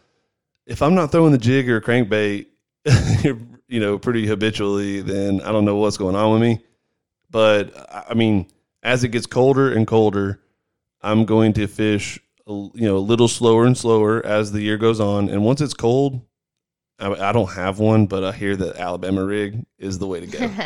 if 0.67 0.83
I'm 0.83 0.95
not 0.95 1.13
throwing 1.13 1.33
the 1.33 1.39
jig 1.39 1.69
or 1.69 1.81
crankbait, 1.81 2.47
you 3.69 3.81
know, 3.81 3.99
pretty 3.99 4.27
habitually, 4.27 5.03
then 5.03 5.41
I 5.43 5.53
don't 5.53 5.65
know 5.65 5.77
what's 5.77 5.97
going 5.99 6.15
on 6.17 6.33
with 6.33 6.41
me. 6.41 6.63
But 7.31 7.77
I- 7.77 8.07
I 8.11 8.15
mean, 8.15 8.47
as 8.83 9.05
it 9.05 9.09
gets 9.09 9.27
colder 9.27 9.73
and 9.73 9.87
colder, 9.87 10.41
I'm 11.03 11.25
going 11.25 11.53
to 11.55 11.67
fish, 11.67 12.19
a- 12.47 12.53
you 12.53 12.87
know, 12.87 12.97
a 12.97 12.99
little 12.99 13.29
slower 13.29 13.65
and 13.67 13.77
slower 13.77 14.25
as 14.25 14.53
the 14.53 14.63
year 14.63 14.77
goes 14.77 15.01
on. 15.01 15.29
And 15.29 15.45
once 15.45 15.61
it's 15.61 15.75
cold, 15.75 16.21
I, 16.99 17.31
I 17.31 17.33
don't 17.33 17.51
have 17.51 17.79
one, 17.79 18.07
but 18.07 18.23
I 18.23 18.33
hear 18.33 18.57
that 18.57 18.77
Alabama 18.77 19.25
rig 19.25 19.65
is 19.79 19.99
the 19.99 20.07
way 20.07 20.21
to 20.21 20.27
go. 20.27 20.39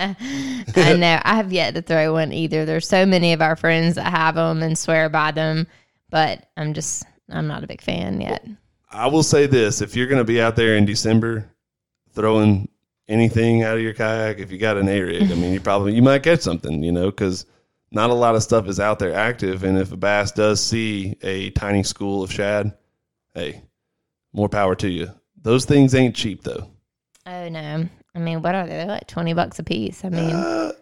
I 0.76 0.96
know. 0.96 1.20
I 1.22 1.36
have 1.36 1.52
yet 1.52 1.74
to 1.74 1.82
throw 1.82 2.12
one 2.14 2.32
either. 2.32 2.64
There's 2.64 2.88
so 2.88 3.06
many 3.06 3.32
of 3.32 3.40
our 3.40 3.56
friends 3.56 3.94
that 3.94 4.10
have 4.10 4.34
them 4.34 4.62
and 4.62 4.76
swear 4.76 5.08
by 5.08 5.30
them, 5.30 5.66
but 6.10 6.48
I'm 6.56 6.74
just, 6.74 7.04
I'm 7.30 7.46
not 7.46 7.62
a 7.62 7.68
big 7.68 7.80
fan 7.80 8.20
yet. 8.20 8.44
I 8.90 9.06
will 9.06 9.22
say 9.22 9.46
this: 9.46 9.80
if 9.80 9.96
you're 9.96 10.06
going 10.06 10.20
to 10.20 10.24
be 10.24 10.40
out 10.40 10.56
there 10.56 10.76
in 10.76 10.84
December 10.84 11.50
throwing 12.12 12.68
anything 13.08 13.62
out 13.62 13.76
of 13.76 13.82
your 13.82 13.92
kayak, 13.94 14.38
if 14.38 14.50
you 14.52 14.58
got 14.58 14.76
an 14.76 14.88
A 14.88 15.00
rig, 15.00 15.30
I 15.30 15.34
mean, 15.34 15.52
you 15.52 15.60
probably 15.60 15.94
you 15.94 16.02
might 16.02 16.22
catch 16.22 16.40
something, 16.40 16.82
you 16.82 16.92
know, 16.92 17.06
because 17.06 17.46
not 17.94 18.10
a 18.10 18.14
lot 18.14 18.34
of 18.34 18.42
stuff 18.42 18.68
is 18.68 18.80
out 18.80 18.98
there 18.98 19.14
active. 19.14 19.62
And 19.64 19.78
if 19.78 19.92
a 19.92 19.96
bass 19.96 20.32
does 20.32 20.60
see 20.62 21.16
a 21.22 21.50
tiny 21.50 21.82
school 21.82 22.22
of 22.22 22.32
shad, 22.32 22.76
hey, 23.34 23.62
more 24.32 24.48
power 24.48 24.74
to 24.76 24.88
you. 24.88 25.10
Those 25.42 25.64
things 25.64 25.94
ain't 25.94 26.16
cheap 26.16 26.42
though. 26.42 26.68
Oh 27.26 27.48
no. 27.48 27.88
I 28.14 28.18
mean, 28.18 28.42
what 28.42 28.54
are 28.54 28.66
they? 28.66 28.76
They're 28.76 28.86
like 28.86 29.06
20 29.08 29.32
bucks 29.34 29.58
a 29.58 29.64
piece. 29.64 30.04
I 30.04 30.08
mean, 30.08 30.30
Uh, 30.34 30.72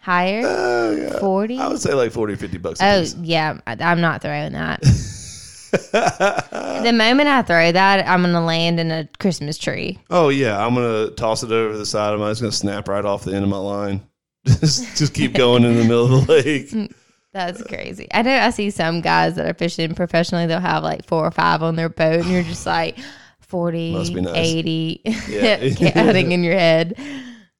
higher? 0.00 0.46
uh, 0.46 0.90
yeah. 0.92 1.18
40? 1.20 1.58
I 1.58 1.68
would 1.68 1.80
say 1.80 1.94
like 1.94 2.12
40 2.12 2.34
50 2.36 2.58
bucks 2.58 2.80
a 2.80 2.94
Oh, 2.96 3.00
piece. 3.00 3.14
yeah. 3.22 3.58
I, 3.66 3.76
I'm 3.80 4.00
not 4.00 4.22
throwing 4.22 4.52
that. 4.52 4.80
the 5.92 6.92
moment 6.94 7.28
I 7.28 7.42
throw 7.42 7.70
that, 7.72 8.06
I'm 8.08 8.22
going 8.22 8.34
to 8.34 8.40
land 8.40 8.80
in 8.80 8.90
a 8.90 9.08
Christmas 9.18 9.56
tree. 9.58 9.98
oh 10.10 10.28
yeah, 10.28 10.64
I'm 10.64 10.74
gonna 10.74 11.10
toss 11.10 11.42
it 11.44 11.52
over 11.52 11.76
the 11.78 11.86
side 11.86 12.12
of 12.12 12.20
my. 12.20 12.30
It's 12.30 12.40
gonna 12.40 12.50
snap 12.52 12.88
right 12.88 13.04
off 13.04 13.24
the 13.24 13.34
end 13.34 13.44
of 13.44 13.50
my 13.50 13.56
line. 13.58 14.02
Just, 14.46 14.96
just 14.96 15.14
keep 15.14 15.34
going 15.34 15.64
in 15.64 15.76
the 15.76 15.82
middle 15.82 16.14
of 16.18 16.26
the 16.26 16.32
lake. 16.44 16.92
That's 17.32 17.62
crazy. 17.62 18.08
I 18.12 18.22
know 18.22 18.36
I 18.36 18.50
see 18.50 18.70
some 18.70 19.00
guys 19.00 19.36
that 19.36 19.46
are 19.46 19.54
fishing 19.54 19.94
professionally, 19.94 20.46
they'll 20.46 20.60
have 20.60 20.82
like 20.82 21.04
four 21.06 21.24
or 21.24 21.30
five 21.30 21.62
on 21.62 21.76
their 21.76 21.88
boat, 21.88 22.20
and 22.20 22.30
you're 22.30 22.42
just 22.42 22.66
like 22.66 22.98
40, 23.40 23.92
nice. 24.20 24.36
80, 24.36 25.02
Yeah. 25.28 25.70
counting 25.92 26.32
in 26.32 26.42
your 26.42 26.54
head. 26.54 26.98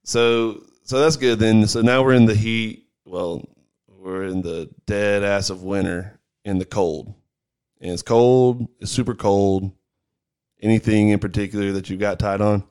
So 0.03 0.63
so 0.83 0.99
that's 0.99 1.15
good 1.15 1.39
then. 1.39 1.67
So 1.67 1.81
now 1.81 2.03
we're 2.03 2.13
in 2.13 2.25
the 2.25 2.35
heat. 2.35 2.87
Well, 3.05 3.47
we're 3.87 4.25
in 4.25 4.41
the 4.41 4.69
dead 4.87 5.23
ass 5.23 5.49
of 5.49 5.63
winter 5.63 6.19
in 6.43 6.57
the 6.57 6.65
cold. 6.65 7.13
And 7.79 7.91
it's 7.91 8.01
cold, 8.01 8.67
it's 8.79 8.91
super 8.91 9.15
cold. 9.15 9.71
Anything 10.61 11.09
in 11.09 11.19
particular 11.19 11.71
that 11.71 11.89
you 11.89 11.97
got 11.97 12.19
tied 12.19 12.41
on? 12.41 12.63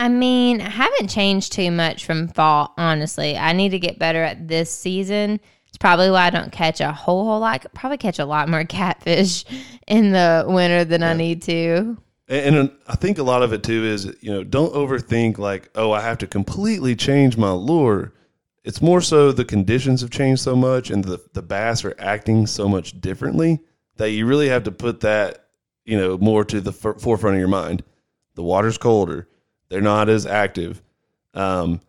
I 0.00 0.08
mean, 0.08 0.62
I 0.62 0.70
haven't 0.70 1.08
changed 1.08 1.52
too 1.52 1.70
much 1.70 2.06
from 2.06 2.28
fall, 2.28 2.72
honestly. 2.78 3.36
I 3.36 3.52
need 3.52 3.68
to 3.72 3.78
get 3.78 3.98
better 3.98 4.22
at 4.22 4.48
this 4.48 4.70
season. 4.70 5.38
It's 5.68 5.76
probably 5.76 6.10
why 6.10 6.22
I 6.22 6.30
don't 6.30 6.50
catch 6.50 6.80
a 6.80 6.90
whole 6.90 7.26
whole 7.26 7.40
lot. 7.40 7.52
I 7.52 7.58
could 7.58 7.74
probably 7.74 7.98
catch 7.98 8.18
a 8.18 8.24
lot 8.24 8.48
more 8.48 8.64
catfish 8.68 9.44
in 9.86 10.12
the 10.12 10.46
winter 10.48 10.86
than 10.86 11.02
I 11.02 11.12
need 11.12 11.42
to. 11.42 11.98
And, 12.28 12.56
and 12.56 12.70
uh, 12.70 12.72
I 12.88 12.96
think 12.96 13.18
a 13.18 13.22
lot 13.22 13.42
of 13.42 13.52
it 13.52 13.62
too 13.62 13.84
is, 13.84 14.06
you 14.22 14.32
know, 14.32 14.42
don't 14.42 14.72
overthink 14.72 15.36
like, 15.36 15.68
oh, 15.74 15.92
I 15.92 16.00
have 16.00 16.16
to 16.18 16.26
completely 16.26 16.96
change 16.96 17.36
my 17.36 17.50
lure. 17.50 18.14
It's 18.64 18.80
more 18.80 19.02
so 19.02 19.32
the 19.32 19.44
conditions 19.44 20.00
have 20.00 20.10
changed 20.10 20.40
so 20.40 20.56
much 20.56 20.88
and 20.88 21.04
the, 21.04 21.20
the 21.34 21.42
bass 21.42 21.84
are 21.84 21.94
acting 21.98 22.46
so 22.46 22.70
much 22.70 22.98
differently 23.02 23.60
that 23.96 24.12
you 24.12 24.24
really 24.24 24.48
have 24.48 24.64
to 24.64 24.72
put 24.72 25.00
that, 25.00 25.48
you 25.84 25.98
know, 25.98 26.16
more 26.16 26.42
to 26.46 26.58
the 26.62 26.70
f- 26.72 27.02
forefront 27.02 27.36
of 27.36 27.40
your 27.40 27.48
mind. 27.48 27.82
The 28.34 28.42
water's 28.42 28.78
colder. 28.78 29.28
They're 29.70 29.80
not 29.80 30.08
as 30.10 30.26
active. 30.26 30.82
Um, 31.32 31.80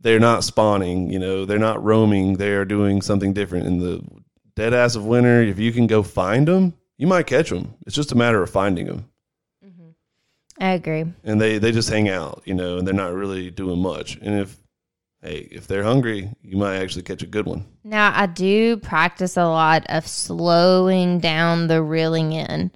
they're 0.00 0.20
not 0.20 0.44
spawning, 0.44 1.10
you 1.10 1.18
know, 1.18 1.44
they're 1.44 1.58
not 1.58 1.82
roaming. 1.82 2.34
They 2.34 2.52
are 2.52 2.64
doing 2.64 3.02
something 3.02 3.32
different 3.32 3.66
in 3.66 3.78
the 3.78 4.02
dead 4.54 4.72
ass 4.74 4.94
of 4.96 5.04
winter. 5.04 5.42
If 5.42 5.58
you 5.58 5.72
can 5.72 5.86
go 5.86 6.02
find 6.02 6.46
them, 6.48 6.74
you 6.96 7.06
might 7.06 7.26
catch 7.26 7.50
them. 7.50 7.74
It's 7.86 7.96
just 7.96 8.12
a 8.12 8.16
matter 8.16 8.42
of 8.42 8.50
finding 8.50 8.86
them. 8.86 9.08
I 10.60 10.70
agree. 10.70 11.04
and 11.24 11.40
they 11.40 11.58
they 11.58 11.72
just 11.72 11.90
hang 11.90 12.08
out, 12.08 12.42
you 12.44 12.54
know, 12.54 12.78
and 12.78 12.86
they're 12.86 12.94
not 12.94 13.12
really 13.12 13.50
doing 13.50 13.80
much. 13.80 14.16
And 14.22 14.38
if 14.38 14.56
hey, 15.20 15.48
if 15.50 15.66
they're 15.66 15.82
hungry, 15.82 16.30
you 16.42 16.56
might 16.56 16.76
actually 16.76 17.02
catch 17.02 17.22
a 17.24 17.26
good 17.26 17.44
one. 17.46 17.66
Now, 17.82 18.12
I 18.14 18.26
do 18.26 18.76
practice 18.76 19.36
a 19.36 19.46
lot 19.46 19.84
of 19.88 20.06
slowing 20.06 21.18
down 21.18 21.66
the 21.66 21.82
reeling 21.82 22.34
in. 22.34 22.70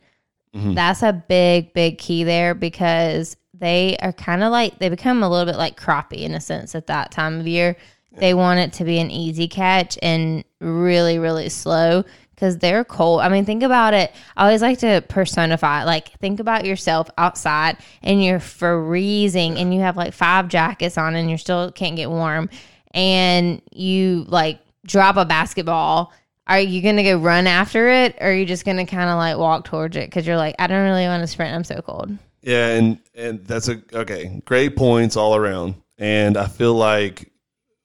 Mhm. 0.56 0.74
That's 0.74 1.02
a 1.02 1.12
big, 1.12 1.72
big 1.72 1.98
key 1.98 2.24
there 2.24 2.52
because 2.54 3.36
they 3.58 3.96
are 4.00 4.12
kind 4.12 4.42
of 4.42 4.52
like, 4.52 4.78
they 4.78 4.88
become 4.88 5.22
a 5.22 5.28
little 5.28 5.46
bit 5.46 5.58
like 5.58 5.78
crappie 5.78 6.22
in 6.22 6.34
a 6.34 6.40
sense 6.40 6.74
at 6.74 6.86
that 6.86 7.10
time 7.10 7.40
of 7.40 7.46
year. 7.46 7.76
They 8.12 8.34
want 8.34 8.58
it 8.60 8.72
to 8.74 8.84
be 8.84 8.98
an 8.98 9.10
easy 9.10 9.48
catch 9.48 9.98
and 10.02 10.44
really, 10.60 11.18
really 11.18 11.48
slow 11.48 12.04
because 12.34 12.58
they're 12.58 12.84
cold. 12.84 13.20
I 13.20 13.28
mean, 13.28 13.44
think 13.44 13.62
about 13.62 13.94
it. 13.94 14.12
I 14.36 14.44
always 14.44 14.62
like 14.62 14.78
to 14.78 15.02
personify, 15.08 15.82
it. 15.82 15.86
like, 15.86 16.12
think 16.18 16.40
about 16.40 16.64
yourself 16.64 17.08
outside 17.18 17.78
and 18.02 18.22
you're 18.22 18.40
freezing 18.40 19.56
and 19.58 19.74
you 19.74 19.80
have 19.80 19.96
like 19.96 20.12
five 20.12 20.48
jackets 20.48 20.96
on 20.96 21.16
and 21.16 21.30
you 21.30 21.36
still 21.36 21.72
can't 21.72 21.96
get 21.96 22.10
warm 22.10 22.48
and 22.92 23.60
you 23.72 24.24
like 24.28 24.60
drop 24.86 25.16
a 25.16 25.24
basketball. 25.24 26.12
Are 26.46 26.60
you 26.60 26.80
going 26.80 26.96
to 26.96 27.02
go 27.02 27.18
run 27.18 27.46
after 27.46 27.88
it 27.88 28.16
or 28.20 28.28
are 28.28 28.32
you 28.32 28.46
just 28.46 28.64
going 28.64 28.78
to 28.78 28.86
kind 28.86 29.10
of 29.10 29.16
like 29.16 29.36
walk 29.36 29.64
towards 29.64 29.96
it 29.96 30.06
because 30.06 30.26
you're 30.26 30.36
like, 30.36 30.54
I 30.58 30.66
don't 30.66 30.84
really 30.84 31.06
want 31.06 31.22
to 31.22 31.26
sprint. 31.26 31.54
I'm 31.54 31.64
so 31.64 31.82
cold. 31.82 32.16
Yeah, 32.42 32.68
and 32.68 32.98
and 33.14 33.44
that's 33.44 33.68
a 33.68 33.82
okay, 33.92 34.40
great 34.44 34.76
points 34.76 35.16
all 35.16 35.34
around. 35.34 35.74
And 35.98 36.36
I 36.36 36.46
feel 36.46 36.74
like 36.74 37.32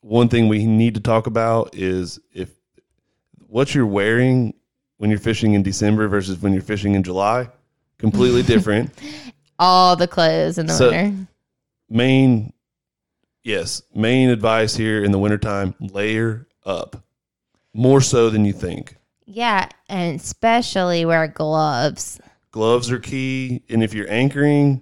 one 0.02 0.30
thing 0.30 0.48
we 0.48 0.66
need 0.66 0.96
to 0.96 1.00
talk 1.02 1.28
about 1.28 1.74
is 1.76 2.20
if 2.32 2.50
what 3.48 3.74
you're 3.74 3.86
wearing 3.88 4.54
when 4.98 5.10
you're 5.10 5.20
fishing 5.20 5.54
in 5.54 5.64
December 5.64 6.08
versus 6.08 6.40
when 6.42 6.54
you're 6.54 6.62
fishing 6.62 6.94
in 6.96 7.04
July, 7.04 7.50
completely 7.98 8.44
different. 8.54 8.92
All 9.60 9.96
the 9.96 10.08
clothes 10.08 10.58
in 10.58 10.68
the 10.68 10.74
So- 10.74 10.92
winter. 10.92 11.28
main 11.90 12.54
yes, 13.44 13.82
main 13.96 14.30
advice 14.30 14.76
here 14.76 15.04
in 15.04 15.12
the 15.12 15.20
wintertime, 15.20 15.74
layer 15.80 16.48
up. 16.66 17.04
More 17.74 18.02
so 18.02 18.30
than 18.30 18.46
you 18.46 18.54
think. 18.54 18.98
Yeah, 19.26 19.68
and 19.90 20.20
especially 20.20 21.06
wear 21.06 21.28
gloves. 21.28 22.20
Gloves 22.54 22.90
are 22.92 23.00
key 23.00 23.64
and 23.70 23.84
if 23.84 23.94
you're 23.94 24.10
anchoring 24.10 24.82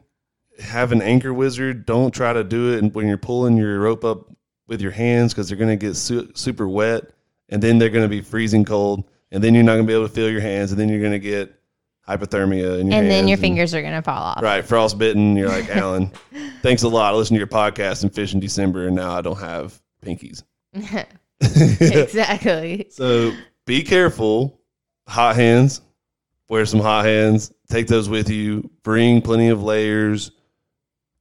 have 0.60 0.92
an 0.92 1.02
anchor 1.02 1.34
wizard 1.34 1.86
don't 1.86 2.14
try 2.14 2.32
to 2.34 2.44
do 2.44 2.74
it 2.74 2.94
when 2.94 3.08
you're 3.08 3.18
pulling 3.18 3.58
your 3.58 3.80
rope 3.80 4.04
up 4.06 4.30
with 4.68 4.82
your 4.82 4.92
hands 4.92 5.34
because 5.34 5.50
they're 5.50 5.58
going 5.58 5.70
to 5.80 5.86
get 5.88 5.96
su- 5.96 6.32
super 6.36 6.68
wet 6.68 7.06
and 7.50 7.64
then 7.64 7.80
they're 7.80 7.90
going 7.90 8.06
to 8.06 8.10
be 8.10 8.22
freezing 8.22 8.64
cold 8.64 9.04
and 9.32 9.44
then 9.44 9.56
you're 9.56 9.64
not 9.64 9.74
going 9.74 9.86
to 9.86 9.88
be 9.88 9.94
able 9.94 10.08
to 10.08 10.14
feel 10.14 10.30
your 10.30 10.42
hands 10.42 10.72
and 10.72 10.80
then 10.80 10.90
you're 10.90 11.00
going 11.00 11.12
to 11.12 11.20
get 11.20 11.58
hypothermia 12.08 12.80
and 12.80 12.92
then 12.92 13.28
your 13.28 13.38
hands 13.38 13.42
fingers 13.42 13.74
are 13.74 13.82
going 13.82 13.94
to 13.94 14.02
fall 14.02 14.22
off. 14.22 14.42
right 14.42 14.66
frostbitten 14.66 15.36
you're 15.36 15.50
like 15.50 15.70
allen 15.76 16.12
thanks 16.62 16.84
a 16.84 16.88
lot 16.88 17.14
i 17.14 17.18
listened 17.18 17.36
to 17.36 17.40
your 17.40 17.48
podcast 17.48 18.04
and 18.04 18.14
fish 18.14 18.34
in 18.34 18.40
december 18.40 18.88
and 18.88 18.96
now 18.96 19.18
i 19.18 19.22
don't 19.22 19.40
have 19.40 19.82
pinkies 20.06 20.44
exactly. 21.42 22.88
so 22.92 23.32
be 23.66 23.84
careful. 23.84 24.60
Hot 25.08 25.36
hands. 25.36 25.82
Wear 26.52 26.66
some 26.66 26.82
hot 26.82 27.06
hands. 27.06 27.54
Take 27.70 27.88
those 27.88 28.10
with 28.10 28.30
you. 28.30 28.70
Bring 28.84 29.22
plenty 29.22 29.48
of 29.48 29.64
layers. 29.64 30.32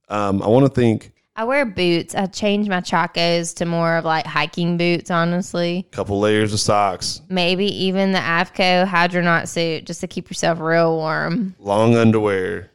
Um, 0.08 0.42
I 0.42 0.48
want 0.48 0.66
to 0.66 0.72
think 0.72 1.12
I 1.36 1.44
wear 1.44 1.64
boots. 1.64 2.16
I 2.16 2.26
change 2.26 2.68
my 2.68 2.80
chacos 2.80 3.54
to 3.54 3.64
more 3.64 3.96
of 3.96 4.04
like 4.04 4.26
hiking 4.26 4.76
boots, 4.76 5.08
honestly. 5.08 5.86
a 5.86 5.94
couple 5.94 6.18
layers 6.18 6.52
of 6.52 6.58
socks, 6.58 7.22
Maybe 7.28 7.66
even 7.66 8.10
the 8.10 8.18
AFTCO 8.18 8.88
Hydronaut 8.88 9.46
suit 9.46 9.86
just 9.86 10.00
to 10.00 10.08
keep 10.08 10.28
yourself 10.28 10.58
real 10.58 10.96
warm. 10.96 11.54
long 11.60 11.94
underwear, 11.94 12.72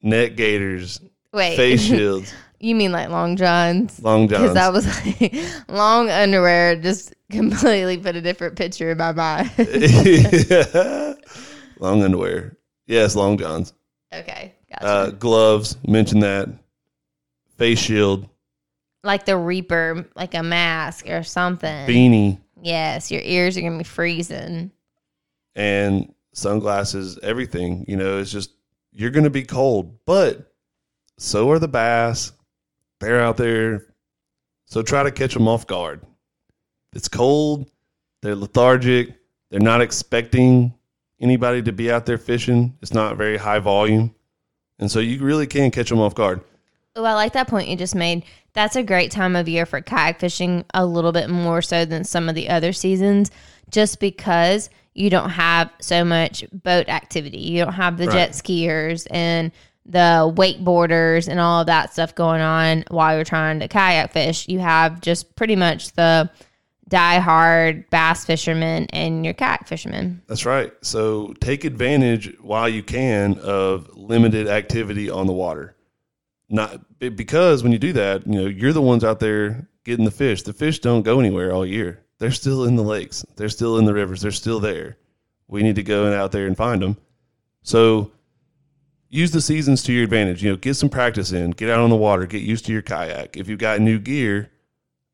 net 0.00 0.36
gaiters, 0.36 1.02
Wait, 1.34 1.56
face 1.56 1.82
shields, 1.86 2.32
you 2.60 2.74
mean 2.76 2.92
like 2.92 3.10
long 3.10 3.36
johns? 3.36 4.02
long 4.02 4.26
Because 4.26 4.54
johns. 4.54 4.56
I 4.56 4.70
was 4.70 4.86
like, 5.20 5.34
long 5.68 6.08
underwear 6.08 6.76
just 6.76 7.14
completely 7.30 7.98
put 7.98 8.16
a 8.16 8.22
different 8.22 8.56
picture 8.56 8.92
in 8.92 8.96
my 8.96 9.12
mind. 9.12 9.50
long 11.78 12.02
underwear. 12.02 12.56
Yes, 12.86 13.14
long 13.16 13.38
johns. 13.38 13.72
okay, 14.12 14.54
gotcha. 14.70 14.86
Uh, 14.86 15.10
gloves. 15.10 15.76
Mention 15.86 16.20
that. 16.20 16.48
Face 17.56 17.80
shield, 17.80 18.28
like 19.02 19.24
the 19.26 19.36
Reaper, 19.36 20.06
like 20.14 20.34
a 20.34 20.42
mask 20.44 21.08
or 21.08 21.24
something. 21.24 21.88
beanie. 21.88 22.38
yes, 22.62 23.10
your 23.10 23.20
ears 23.22 23.56
are 23.56 23.62
gonna 23.62 23.78
be 23.78 23.84
freezing. 23.84 24.70
and 25.56 26.14
sunglasses, 26.34 27.18
everything. 27.24 27.84
You 27.88 27.96
know, 27.96 28.18
it's 28.18 28.30
just 28.30 28.52
you're 28.92 29.10
going 29.10 29.24
to 29.24 29.30
be 29.30 29.42
cold, 29.42 29.98
but 30.06 30.54
so 31.18 31.50
are 31.50 31.58
the 31.58 31.66
bass. 31.66 32.30
They're 33.00 33.20
out 33.20 33.36
there, 33.36 33.86
so 34.66 34.82
try 34.82 35.02
to 35.02 35.10
catch 35.10 35.34
them 35.34 35.48
off 35.48 35.66
guard. 35.66 36.00
It's 36.92 37.08
cold. 37.08 37.68
They're 38.22 38.36
lethargic. 38.36 39.16
They're 39.50 39.58
not 39.58 39.80
expecting 39.80 40.74
anybody 41.20 41.62
to 41.62 41.72
be 41.72 41.90
out 41.90 42.06
there 42.06 42.18
fishing. 42.18 42.76
It's 42.82 42.92
not 42.94 43.16
very 43.16 43.36
high 43.36 43.58
volume, 43.58 44.14
and 44.78 44.90
so 44.90 45.00
you 45.00 45.22
really 45.24 45.46
can 45.46 45.70
catch 45.70 45.90
them 45.90 46.00
off 46.00 46.14
guard. 46.14 46.40
Oh, 46.96 47.04
I 47.04 47.14
like 47.14 47.32
that 47.34 47.48
point 47.48 47.68
you 47.68 47.76
just 47.76 47.94
made. 47.94 48.24
That's 48.54 48.74
a 48.76 48.82
great 48.82 49.10
time 49.10 49.36
of 49.36 49.48
year 49.48 49.66
for 49.66 49.80
kayak 49.80 50.18
fishing, 50.18 50.64
a 50.74 50.84
little 50.84 51.12
bit 51.12 51.30
more 51.30 51.62
so 51.62 51.84
than 51.84 52.02
some 52.04 52.28
of 52.28 52.34
the 52.34 52.48
other 52.48 52.72
seasons, 52.72 53.30
just 53.70 54.00
because 54.00 54.68
you 54.94 55.10
don't 55.10 55.30
have 55.30 55.70
so 55.80 56.04
much 56.04 56.44
boat 56.52 56.88
activity. 56.88 57.38
You 57.38 57.64
don't 57.64 57.74
have 57.74 57.98
the 57.98 58.06
Right. 58.06 58.14
jet 58.14 58.30
skiers 58.32 59.06
and 59.12 59.52
the 59.86 60.32
wakeboarders 60.36 61.28
and 61.28 61.38
all 61.38 61.60
of 61.60 61.66
that 61.68 61.92
stuff 61.92 62.14
going 62.16 62.40
on 62.40 62.84
while 62.90 63.14
you're 63.14 63.24
trying 63.24 63.60
to 63.60 63.68
kayak 63.68 64.12
fish. 64.12 64.48
You 64.48 64.58
have 64.58 65.00
just 65.00 65.36
pretty 65.36 65.54
much 65.54 65.92
the 65.92 66.28
die-hard 66.88 67.88
bass 67.90 68.24
fishermen 68.24 68.86
and 68.90 69.24
your 69.24 69.34
kayak 69.34 69.68
fishermen. 69.68 70.22
That's 70.26 70.46
right. 70.46 70.72
So 70.82 71.34
take 71.40 71.64
advantage 71.64 72.34
while 72.40 72.68
you 72.68 72.82
can 72.82 73.38
of 73.40 73.96
limited 73.96 74.48
activity 74.48 75.10
on 75.10 75.26
the 75.26 75.32
water. 75.32 75.76
Not 76.48 76.80
because 76.98 77.62
when 77.62 77.72
you 77.72 77.78
do 77.78 77.92
that, 77.92 78.26
you 78.26 78.40
know, 78.40 78.46
you're 78.46 78.72
the 78.72 78.80
ones 78.80 79.04
out 79.04 79.20
there 79.20 79.68
getting 79.84 80.06
the 80.06 80.10
fish. 80.10 80.42
The 80.42 80.52
fish 80.52 80.78
don't 80.78 81.02
go 81.02 81.20
anywhere 81.20 81.52
all 81.52 81.66
year. 81.66 82.02
They're 82.18 82.30
still 82.30 82.64
in 82.64 82.76
the 82.76 82.82
lakes. 82.82 83.24
They're 83.36 83.48
still 83.48 83.78
in 83.78 83.84
the 83.84 83.94
rivers. 83.94 84.22
They're 84.22 84.30
still 84.30 84.58
there. 84.58 84.96
We 85.46 85.62
need 85.62 85.76
to 85.76 85.82
go 85.82 86.12
out 86.12 86.32
there 86.32 86.46
and 86.46 86.56
find 86.56 86.82
them. 86.82 86.96
So 87.62 88.12
use 89.08 89.30
the 89.30 89.40
seasons 89.40 89.82
to 89.84 89.92
your 89.92 90.04
advantage. 90.04 90.42
You 90.42 90.50
know, 90.50 90.56
get 90.56 90.74
some 90.74 90.88
practice 90.88 91.32
in, 91.32 91.52
get 91.52 91.70
out 91.70 91.80
on 91.80 91.90
the 91.90 91.96
water, 91.96 92.26
get 92.26 92.42
used 92.42 92.66
to 92.66 92.72
your 92.72 92.82
kayak. 92.82 93.36
If 93.36 93.48
you've 93.48 93.58
got 93.58 93.80
new 93.80 93.98
gear, 93.98 94.50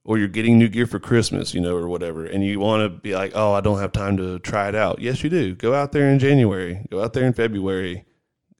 or 0.05 0.19
you're 0.19 0.29
getting 0.29 0.59
new 0.59 0.69
gear 0.69 0.87
for 0.87 0.99
Christmas, 0.99 1.55
you 1.55 1.61
know, 1.61 1.75
or 1.75 1.89
whatever, 1.89 2.27
and 2.27 2.45
you 2.45 2.61
want 2.61 2.83
to 2.83 2.89
be 3.01 3.15
like, 3.15 3.33
oh, 3.35 3.53
I 3.53 3.61
don't 3.63 3.79
have 3.79 3.93
time 3.93 4.19
to 4.19 4.39
try 4.39 4.69
it 4.69 4.75
out. 4.75 5.01
Yes, 5.01 5.25
you 5.25 5.31
do. 5.31 5.55
Go 5.55 5.73
out 5.75 5.93
there 5.93 6.11
in 6.11 6.19
January. 6.19 6.87
Go 6.91 7.03
out 7.03 7.15
there 7.15 7.25
in 7.25 7.33
February. 7.33 8.05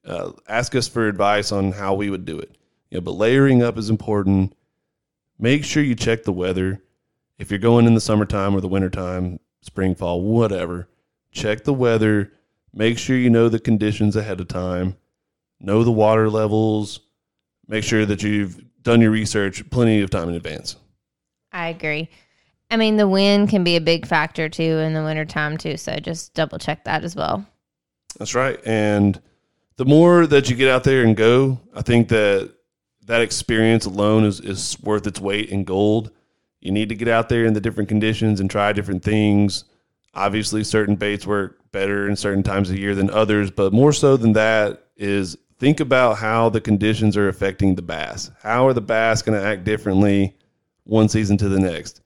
Uh, 0.03 0.31
ask 0.47 0.75
us 0.75 0.87
for 0.87 1.07
advice 1.07 1.51
on 1.51 1.71
how 1.71 1.93
we 1.93 2.09
would 2.09 2.25
do 2.25 2.39
it. 2.39 2.57
You 2.89 2.97
know, 2.97 3.01
but 3.01 3.11
layering 3.11 3.61
up 3.61 3.77
is 3.77 3.89
important. 3.89 4.55
Make 5.37 5.63
sure 5.63 5.83
you 5.83 5.95
check 5.95 6.23
the 6.23 6.33
weather. 6.33 6.81
If 7.37 7.51
you're 7.51 7.59
going 7.59 7.85
in 7.85 7.93
the 7.93 8.01
summertime 8.01 8.55
or 8.55 8.61
the 8.61 8.67
wintertime, 8.67 9.39
spring, 9.61 9.93
fall, 9.93 10.21
whatever, 10.21 10.87
check 11.31 11.63
the 11.63 11.73
weather. 11.73 12.31
Make 12.73 12.97
sure 12.97 13.17
you 13.17 13.29
know 13.29 13.49
the 13.49 13.59
conditions 13.59 14.15
ahead 14.15 14.39
of 14.39 14.47
time. 14.47 14.95
Know 15.59 15.83
the 15.83 15.91
water 15.91 16.29
levels. 16.29 17.01
Make 17.67 17.83
sure 17.83 18.05
that 18.05 18.23
you've 18.23 18.63
done 18.81 19.01
your 19.01 19.11
research 19.11 19.67
plenty 19.69 20.01
of 20.01 20.09
time 20.09 20.29
in 20.29 20.35
advance. 20.35 20.75
I 21.55 21.69
agree. 21.69 22.09
I 22.69 22.75
mean, 22.75 22.97
the 22.97 23.07
wind 23.07 23.49
can 23.49 23.63
be 23.63 23.77
a 23.77 23.81
big 23.81 24.05
factor 24.05 24.49
too 24.49 24.79
in 24.79 24.93
the 24.93 25.03
wintertime 25.03 25.57
too, 25.57 25.77
so 25.77 25.95
just 25.95 26.33
double 26.33 26.59
check 26.59 26.83
that 26.83 27.05
as 27.05 27.15
well. 27.15 27.45
That's 28.19 28.35
right. 28.35 28.59
And 28.65 29.19
the 29.77 29.85
more 29.85 30.27
that 30.27 30.49
you 30.49 30.57
get 30.57 30.69
out 30.69 30.83
there 30.83 31.03
and 31.03 31.15
go, 31.15 31.61
I 31.73 31.81
think 31.81 32.09
that 32.09 32.53
that 33.05 33.21
experience 33.21 33.85
alone 33.85 34.25
is, 34.25 34.41
is 34.41 34.77
worth 34.81 35.07
its 35.07 35.21
weight 35.21 35.49
in 35.49 35.63
gold. 35.63 36.11
You 36.59 36.71
need 36.71 36.89
to 36.89 36.95
get 36.95 37.07
out 37.07 37.29
there 37.29 37.45
in 37.45 37.53
the 37.53 37.61
different 37.61 37.87
conditions 37.87 38.41
and 38.41 38.51
try 38.51 38.73
different 38.73 39.03
things. 39.03 39.63
Obviously, 40.13 40.63
certain 40.65 40.97
baits 40.97 41.25
work 41.25 41.59
better 41.71 42.09
in 42.09 42.17
certain 42.17 42.43
times 42.43 42.69
of 42.69 42.77
year 42.77 42.95
than 42.95 43.09
others, 43.09 43.49
but 43.49 43.71
more 43.71 43.93
so 43.93 44.17
than 44.17 44.33
that 44.33 44.87
is 44.97 45.37
think 45.57 45.79
about 45.79 46.17
how 46.17 46.49
the 46.49 46.59
conditions 46.59 47.15
are 47.15 47.29
affecting 47.29 47.75
the 47.75 47.81
bass. 47.81 48.29
How 48.41 48.67
are 48.67 48.73
the 48.73 48.81
bass 48.81 49.21
going 49.21 49.39
to 49.39 49.45
act 49.45 49.63
differently 49.63 50.35
one 50.85 51.09
season 51.09 51.37
to 51.37 51.49
the 51.49 51.59
next? 51.59 52.01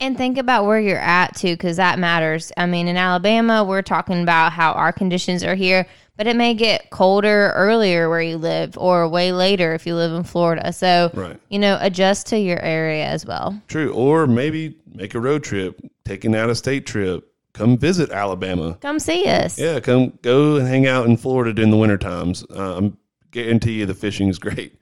And 0.00 0.16
think 0.16 0.38
about 0.38 0.66
where 0.66 0.80
you're 0.80 0.98
at 0.98 1.36
too, 1.36 1.54
because 1.54 1.76
that 1.76 1.98
matters. 1.98 2.50
I 2.56 2.66
mean, 2.66 2.88
in 2.88 2.96
Alabama, 2.96 3.64
we're 3.64 3.82
talking 3.82 4.22
about 4.22 4.52
how 4.52 4.72
our 4.72 4.92
conditions 4.92 5.44
are 5.44 5.54
here, 5.54 5.86
but 6.16 6.26
it 6.26 6.36
may 6.36 6.54
get 6.54 6.90
colder 6.90 7.52
earlier 7.54 8.08
where 8.08 8.20
you 8.20 8.36
live 8.36 8.76
or 8.76 9.08
way 9.08 9.32
later 9.32 9.72
if 9.74 9.86
you 9.86 9.94
live 9.94 10.12
in 10.12 10.24
Florida. 10.24 10.72
So, 10.72 11.10
Right. 11.14 11.38
you 11.48 11.58
know, 11.58 11.78
adjust 11.80 12.26
to 12.28 12.38
your 12.38 12.60
area 12.60 13.04
as 13.06 13.24
well. 13.24 13.60
True. 13.68 13.92
Or 13.92 14.26
maybe 14.26 14.76
make 14.92 15.14
a 15.14 15.20
road 15.20 15.44
trip, 15.44 15.80
take 16.04 16.24
an 16.24 16.34
out 16.34 16.50
of 16.50 16.58
state 16.58 16.86
trip, 16.86 17.28
come 17.52 17.78
visit 17.78 18.10
Alabama. 18.10 18.76
Come 18.80 18.98
see 18.98 19.26
us. 19.26 19.58
Yeah, 19.58 19.78
come 19.80 20.18
go 20.22 20.56
and 20.56 20.66
hang 20.66 20.86
out 20.86 21.06
in 21.06 21.16
Florida 21.16 21.52
during 21.52 21.70
the 21.70 21.76
winter 21.76 21.98
times. 21.98 22.44
Um, 22.54 22.96
guarantee 23.30 23.74
you 23.74 23.86
the 23.86 23.94
fishing 23.94 24.28
is 24.28 24.38
great. 24.40 24.74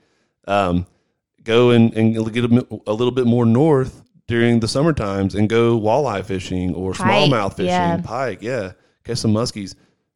Um, 0.46 0.86
go 1.44 1.70
and, 1.70 1.92
and 1.94 2.32
get 2.32 2.44
a, 2.44 2.66
a 2.86 2.92
little 2.92 3.10
bit 3.10 3.26
more 3.26 3.44
north 3.44 4.02
during 4.26 4.60
the 4.60 4.68
summer 4.68 4.92
times 4.92 5.34
and 5.34 5.48
go 5.48 5.78
walleye 5.78 6.24
fishing 6.24 6.74
or 6.74 6.92
smallmouth 6.92 7.56
fishing, 7.56 7.66
yeah. 7.66 8.00
pike. 8.02 8.40
Yeah, 8.42 8.72
catch 9.04 9.18
some 9.18 9.32
muskies. 9.32 9.74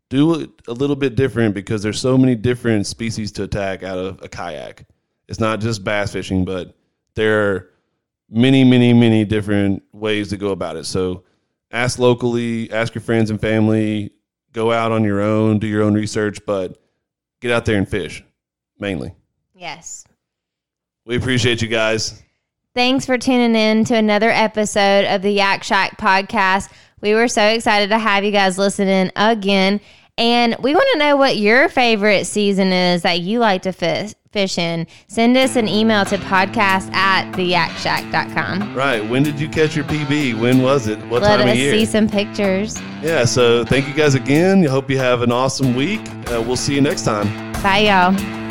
Do 0.08 0.40
it 0.40 0.50
a 0.68 0.72
little 0.72 0.96
bit 0.96 1.16
different 1.16 1.54
because 1.54 1.82
there's 1.82 2.00
so 2.00 2.16
many 2.16 2.34
different 2.34 2.86
species 2.86 3.32
to 3.32 3.42
attack 3.42 3.82
out 3.82 3.98
of 3.98 4.22
a 4.22 4.28
kayak. 4.28 4.86
It's 5.28 5.40
not 5.40 5.60
just 5.60 5.82
bass 5.82 6.12
fishing, 6.12 6.44
but 6.44 6.76
there 7.14 7.50
are 7.50 7.70
many, 8.30 8.62
many, 8.62 8.92
many 8.92 9.24
different 9.24 9.82
ways 9.92 10.28
to 10.30 10.36
go 10.36 10.50
about 10.50 10.76
it. 10.76 10.84
So 10.84 11.24
ask 11.72 11.98
locally, 11.98 12.70
ask 12.70 12.94
your 12.94 13.02
friends 13.02 13.30
and 13.30 13.40
family, 13.40 14.12
go 14.52 14.70
out 14.70 14.92
on 14.92 15.02
your 15.02 15.20
own, 15.20 15.58
do 15.58 15.66
your 15.66 15.82
own 15.82 15.94
research, 15.94 16.38
but 16.46 16.78
get 17.40 17.50
out 17.50 17.64
there 17.64 17.76
and 17.76 17.88
fish 17.88 18.22
mainly. 18.78 19.14
Yes. 19.54 20.04
We 21.06 21.16
appreciate 21.16 21.62
you 21.62 21.68
guys. 21.68 22.22
Thanks 22.74 23.06
for 23.06 23.16
tuning 23.16 23.54
in 23.54 23.84
to 23.86 23.96
another 23.96 24.28
episode 24.28 25.06
of 25.06 25.22
the 25.22 25.30
Yak 25.30 25.62
Shack 25.62 25.98
podcast. 25.98 26.70
We 27.00 27.14
were 27.14 27.28
so 27.28 27.42
excited 27.42 27.88
to 27.90 27.98
have 27.98 28.24
you 28.24 28.32
guys 28.32 28.58
listening 28.58 29.12
again. 29.16 29.80
And 30.18 30.56
we 30.60 30.74
want 30.74 30.88
to 30.92 30.98
know 30.98 31.16
what 31.16 31.36
your 31.36 31.68
favorite 31.68 32.26
season 32.26 32.72
is 32.72 33.02
that 33.02 33.20
you 33.20 33.38
like 33.38 33.62
to 33.62 33.72
fish, 33.72 34.14
fish 34.32 34.58
in. 34.58 34.86
Send 35.08 35.36
us 35.36 35.56
an 35.56 35.68
email 35.68 36.04
to 36.06 36.16
podcast 36.18 36.92
at 36.92 37.30
the 37.32 37.52
theyakshack.com. 37.52 38.74
Right. 38.74 39.06
When 39.08 39.22
did 39.22 39.38
you 39.38 39.48
catch 39.48 39.76
your 39.76 39.84
PB? 39.84 40.40
When 40.40 40.62
was 40.62 40.86
it? 40.88 40.98
What 41.06 41.22
Let 41.22 41.36
time 41.38 41.48
of 41.48 41.56
year? 41.56 41.72
Let 41.72 41.82
us 41.82 41.88
see 41.88 41.92
some 41.92 42.08
pictures. 42.08 42.80
yeah. 43.02 43.24
So 43.24 43.64
thank 43.64 43.86
you 43.86 43.94
guys 43.94 44.14
again. 44.14 44.66
I 44.66 44.70
hope 44.70 44.90
you 44.90 44.98
have 44.98 45.22
an 45.22 45.30
awesome 45.30 45.74
week. 45.76 46.00
Uh, 46.30 46.42
we'll 46.42 46.56
see 46.56 46.74
you 46.74 46.80
next 46.80 47.04
time. 47.04 47.52
Bye, 47.62 47.80
y'all. 47.80 48.45